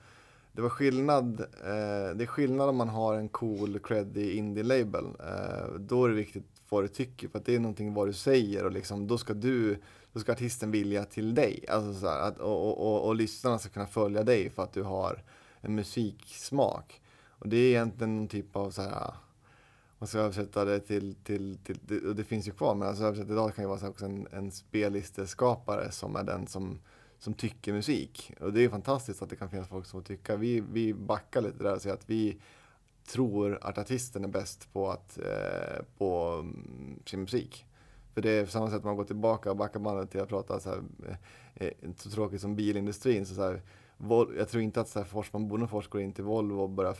[0.52, 5.04] det var skillnad, eh, det är skillnad om man har en cool, creddy indie-label.
[5.04, 8.12] Eh, då är det viktigt vad du tycker, för att det är någonting vad du
[8.12, 9.78] säger och liksom, då ska du
[10.12, 11.64] då ska artisten vilja till dig.
[11.68, 14.72] Alltså så här, att, och, och, och, och lyssnarna ska kunna följa dig för att
[14.72, 15.22] du har
[15.60, 17.00] en musiksmak.
[17.28, 19.14] Och det är egentligen någon typ av så här,
[19.98, 23.04] man ska översätta det till, till, till, till och det finns ju kvar, men alltså
[23.04, 26.78] översätta idag kan ju vara så också en, en spellisteskapare som är den som,
[27.18, 28.32] som tycker musik.
[28.40, 30.36] Och det är fantastiskt att det kan finnas folk som tycker.
[30.36, 32.40] Vi, vi backar lite där och säger att vi
[33.06, 37.66] tror att artisten är bäst på, att, eh, på mm, sin musik.
[38.14, 40.60] För det är på samma sätt man går tillbaka och backar bandet till att prata
[40.60, 43.26] så här, eh, eh, så tråkigt som bilindustrin.
[43.26, 43.62] Så, så här,
[44.36, 46.96] jag tror inte att så här, Forsman Bonnefors går in till Volvo och börjar,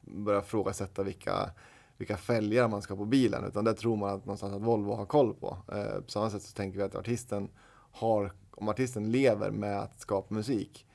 [0.00, 1.50] börjar frågasätta vilka,
[1.96, 3.44] vilka fälgar man ska ha på bilen.
[3.44, 5.56] Utan det tror man att, någonstans att Volvo har koll på.
[5.72, 7.48] Eh, på samma sätt så tänker vi att artisten
[7.92, 10.86] har, om artisten lever med att skapa musik,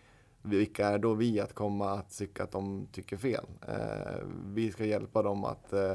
[0.42, 3.46] vilka är då vi att komma att tycka att de tycker fel?
[3.68, 5.94] Eh, vi ska hjälpa dem att eh,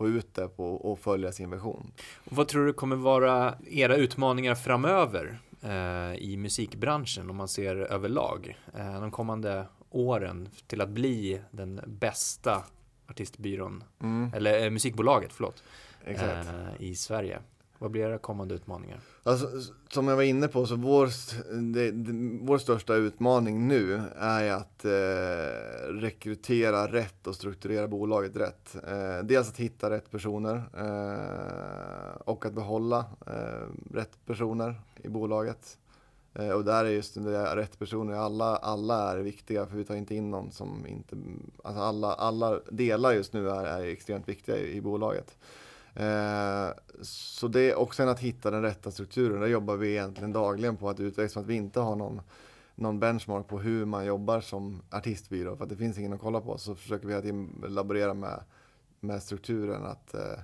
[0.00, 1.92] få ut det på, och följa sin vision.
[2.24, 8.58] vad tror du kommer vara era utmaningar framöver eh, i musikbranschen om man ser överlag
[8.74, 12.64] eh, de kommande åren till att bli den bästa
[13.08, 14.32] artistbyrån mm.
[14.34, 15.62] eller eh, musikbolaget, förlåt,
[16.04, 16.40] eh,
[16.78, 17.38] i Sverige?
[17.80, 19.00] Vad blir era kommande utmaningar?
[19.22, 19.48] Alltså,
[19.90, 21.08] som jag var inne på, så vår,
[21.72, 22.12] det, det,
[22.42, 28.76] vår största utmaning nu är att eh, rekrytera rätt och strukturera bolaget rätt.
[28.86, 35.78] Eh, dels att hitta rätt personer eh, och att behålla eh, rätt personer i bolaget.
[36.34, 39.94] Eh, och där är just det, rätt personer, alla, alla är viktiga för vi tar
[39.94, 41.16] inte in någon som inte,
[41.64, 45.36] alltså alla, alla delar just nu är, är extremt viktiga i, i bolaget.
[46.00, 46.72] Eh,
[47.02, 50.88] så det, och sen att hitta den rätta strukturen, där jobbar vi egentligen dagligen på
[50.88, 52.20] att utveckla, så att vi inte har någon,
[52.74, 56.40] någon benchmark på hur man jobbar som artistbyrå, för att det finns ingen att kolla
[56.40, 56.58] på.
[56.58, 58.42] Så försöker vi att laborera med,
[59.00, 60.38] med strukturen, att eh,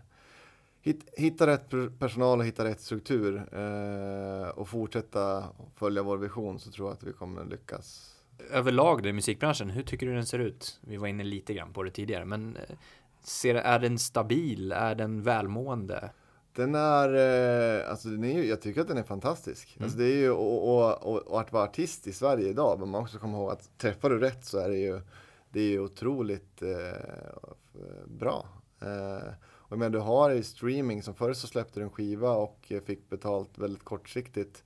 [1.16, 5.44] hitta rätt personal och hitta rätt struktur eh, och fortsätta
[5.74, 8.12] följa vår vision så tror jag att vi kommer lyckas.
[8.50, 10.80] Överlag i musikbranschen, hur tycker du den ser ut?
[10.80, 12.76] Vi var inne lite grann på det tidigare, men eh,
[13.29, 14.72] ser, är den stabil?
[14.72, 16.11] Är den välmående?
[16.53, 19.77] Den är, eh, alltså den är ju, jag tycker att den är fantastisk.
[19.77, 19.85] Mm.
[19.85, 22.89] Alltså det är ju, och, och, och, och, att vara artist i Sverige idag, men
[22.89, 25.01] man också komma ihåg att träffar du rätt så är det ju,
[25.51, 27.39] det är ju otroligt eh,
[28.07, 28.49] bra.
[28.81, 32.72] Eh, och men du har i streaming, som förr så släppte du en skiva och
[32.85, 34.64] fick betalt väldigt kortsiktigt.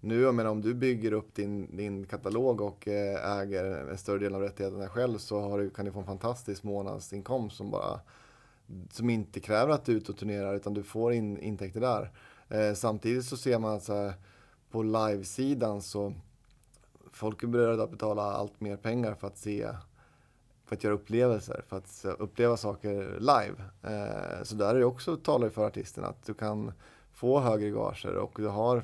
[0.00, 4.18] Nu, jag menar om du bygger upp din, din katalog och eh, äger en större
[4.18, 8.00] del av rättigheterna själv så har du, kan du få en fantastisk månadsinkomst som bara
[8.90, 12.10] som inte kräver att du är ute och turnerar utan du får in intäkter där.
[12.48, 14.14] Eh, samtidigt så ser man att så här,
[14.70, 16.14] på livesidan så
[17.12, 19.68] folk är beredda att betala allt mer pengar för att se
[20.64, 23.54] för att göra upplevelser, för att uppleva saker live.
[23.82, 26.72] Eh, så där är det också talar för artisterna att du kan
[27.20, 28.82] få högre gager och du har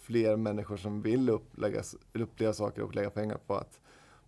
[0.00, 1.82] fler människor som vill upplägga,
[2.12, 3.80] uppleva saker och lägga pengar på att,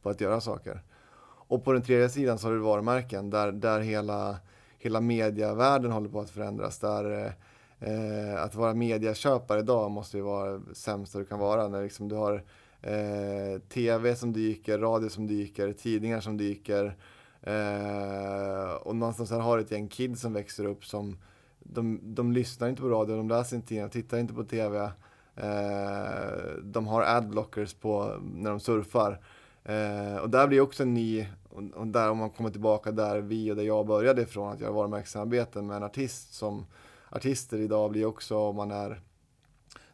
[0.02, 0.82] på att göra saker.
[1.24, 4.36] Och på den tredje sidan så har du varumärken där, där hela,
[4.78, 6.78] hela mediavärlden håller på att förändras.
[6.78, 7.34] Där
[7.80, 11.68] eh, att vara mediaköpare idag måste ju vara sämsta du kan vara.
[11.68, 12.42] När liksom du har
[12.82, 16.96] eh, tv som dyker, radio som dyker, tidningar som dyker.
[17.42, 21.16] Eh, och någonstans här har du ett gäng kids som växer upp som
[21.64, 24.90] de, de lyssnar inte på radio, de läser inte tidningar, tittar inte på tv.
[25.36, 29.20] Eh, de har adblockers på när de surfar.
[29.64, 33.20] Eh, och där blir också en ny, och, och, där om man kommer tillbaka där
[33.20, 36.66] vi och där jag började ifrån, att göra varumärkessamarbeten med en artist som
[37.10, 39.00] artister idag blir också, om man är,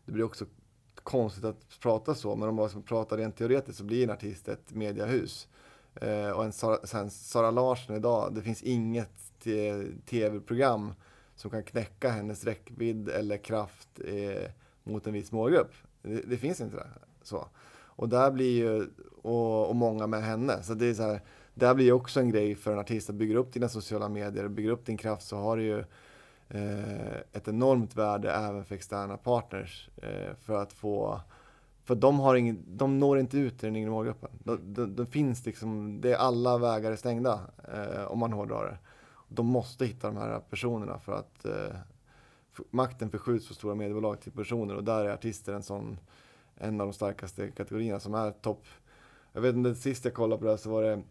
[0.04, 0.44] det blir också
[0.94, 4.74] konstigt att prata så, men om man pratar rent teoretiskt så blir en artist ett
[4.74, 5.48] mediahus.
[5.94, 9.10] Eh, och en Sara, sen Sara Larsson idag, det finns inget
[10.06, 10.92] tv-program
[11.38, 14.50] som kan knäcka hennes räckvidd eller kraft eh,
[14.82, 15.72] mot en viss målgrupp.
[16.02, 16.88] Det, det, finns inte det.
[17.22, 17.48] Så.
[17.70, 18.86] Och där blir ju,
[19.22, 21.20] och, och många med henne, så det är så här,
[21.54, 24.70] där blir också en grej för en artist att bygga upp dina sociala medier, bygga
[24.70, 25.78] upp din kraft så har du ju
[26.48, 29.90] eh, ett enormt värde även för externa partners.
[29.96, 31.20] Eh, för att få,
[31.84, 34.30] för de, har ingen, de når inte ut till den yngre målgruppen.
[34.44, 37.40] De, de, de, finns liksom, det är alla vägar är stängda
[37.74, 38.87] eh, om man hårdrar det.
[39.28, 41.76] De måste hitta de här personerna för att eh,
[42.70, 45.98] makten förskjuts från stora mediebolag till personer och där är artister en sån
[46.60, 48.66] en av de starkaste kategorierna som är topp.
[49.32, 51.02] Jag vet inte, sist jag kollade på det här så var det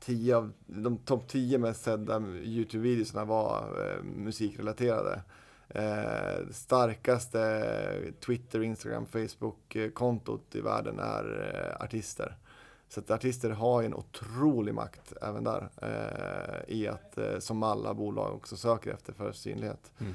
[0.00, 5.22] 10 av de topp 10 mest sedda Youtube-videorna var eh, musikrelaterade.
[5.68, 12.36] Eh, starkaste Twitter, Instagram, Facebook-kontot eh, i världen är eh, artister.
[12.88, 17.94] Så att artister har en otrolig makt även där eh, i att, eh, som alla
[17.94, 19.92] bolag också söker efter för synlighet.
[19.98, 20.14] Mm.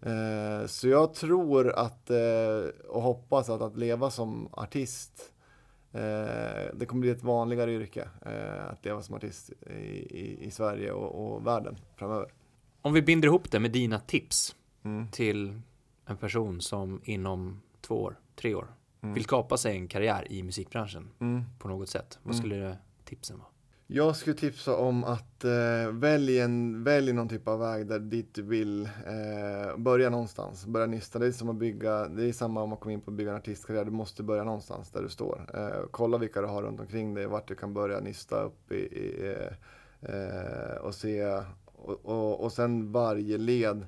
[0.00, 5.30] Eh, så jag tror att, eh, och hoppas att, att leva som artist
[5.94, 10.50] Eh, det kommer bli ett vanligare yrke eh, att leva som artist i, i, i
[10.50, 12.32] Sverige och, och, världen framöver.
[12.82, 15.08] Om vi binder ihop det med dina tips mm.
[15.10, 15.60] till
[16.06, 18.66] en person som inom två år, tre år
[19.04, 19.14] mm.
[19.14, 21.42] vill skapa sig en karriär i musikbranschen mm.
[21.58, 22.18] på något sätt.
[22.22, 22.42] Vad mm.
[22.42, 23.48] skulle tipsen vara?
[23.86, 28.34] Jag skulle tipsa om att eh, välj, en, välj någon typ av väg där dit
[28.34, 30.66] du vill eh, börja någonstans.
[30.66, 31.18] Börja nysta.
[31.18, 33.30] Det är som att bygga, det är samma om man kommer in på att bygga
[33.30, 33.84] en artistkarriär.
[33.84, 35.50] Du måste börja någonstans där du står.
[35.54, 38.76] Eh, kolla vilka du har runt omkring dig, vart du kan börja nysta upp i,
[38.76, 39.36] i
[40.00, 41.24] eh, och se.
[41.64, 43.86] Och, och, och sen varje led,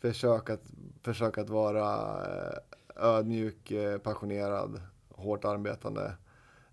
[0.00, 0.72] försök att,
[1.02, 1.90] försök att vara
[2.24, 2.58] eh,
[2.96, 6.14] ödmjuk, eh, passionerad, hårt arbetande.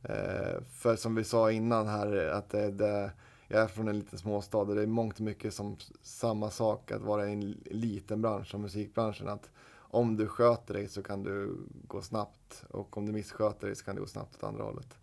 [0.04, 3.12] Eh, för som vi sa innan här, att det, det,
[3.48, 6.92] jag är från en liten småstad och det är mångt och mycket som samma sak
[6.92, 9.28] att vara i en liten bransch som musikbranschen.
[9.28, 9.50] Att
[9.92, 11.58] om du sköter dig så kan du
[11.88, 14.98] gå snabbt och om du missköter dig så kan det gå snabbt åt andra hållet.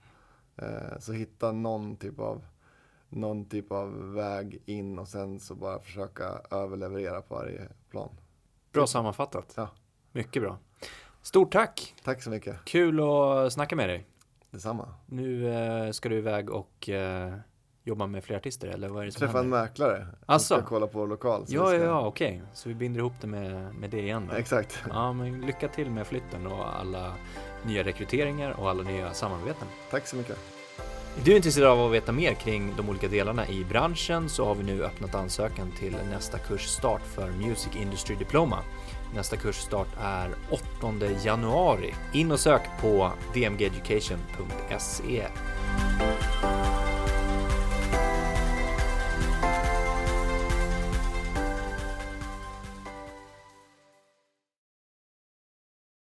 [0.56, 2.44] Eh, så hitta någon typ av
[3.08, 8.10] någon typ av väg in och sen så bara försöka överleverera på varje plan.
[8.72, 9.52] Bra sammanfattat.
[9.56, 9.68] Ja.
[10.12, 10.58] Mycket bra.
[11.26, 11.94] Stort tack!
[12.04, 12.64] Tack så mycket.
[12.64, 14.06] Kul att snacka med dig.
[14.50, 14.88] Detsamma.
[15.06, 17.34] Nu eh, ska du iväg och eh,
[17.84, 20.06] jobba med fler artister eller vad är det som Träffa en mäklare.
[20.26, 20.54] Alltså?
[20.54, 21.44] Ska kolla på lokal.
[21.48, 22.36] Ja, ja, ja, okej.
[22.36, 22.40] Okay.
[22.54, 24.36] Så vi binder ihop det med, med det igen då.
[24.36, 24.82] Exakt.
[24.88, 27.12] Ja, men lycka till med flytten och alla
[27.64, 29.68] nya rekryteringar och alla nya samarbeten.
[29.90, 30.38] Tack så mycket.
[31.20, 34.54] Är du intresserad av att veta mer kring de olika delarna i branschen så har
[34.54, 38.58] vi nu öppnat ansökan till nästa kursstart för Music Industry Diploma.
[39.14, 40.62] Nästa kursstart är 8
[41.24, 41.94] januari.
[42.12, 45.26] In och sök på dmgeducation.se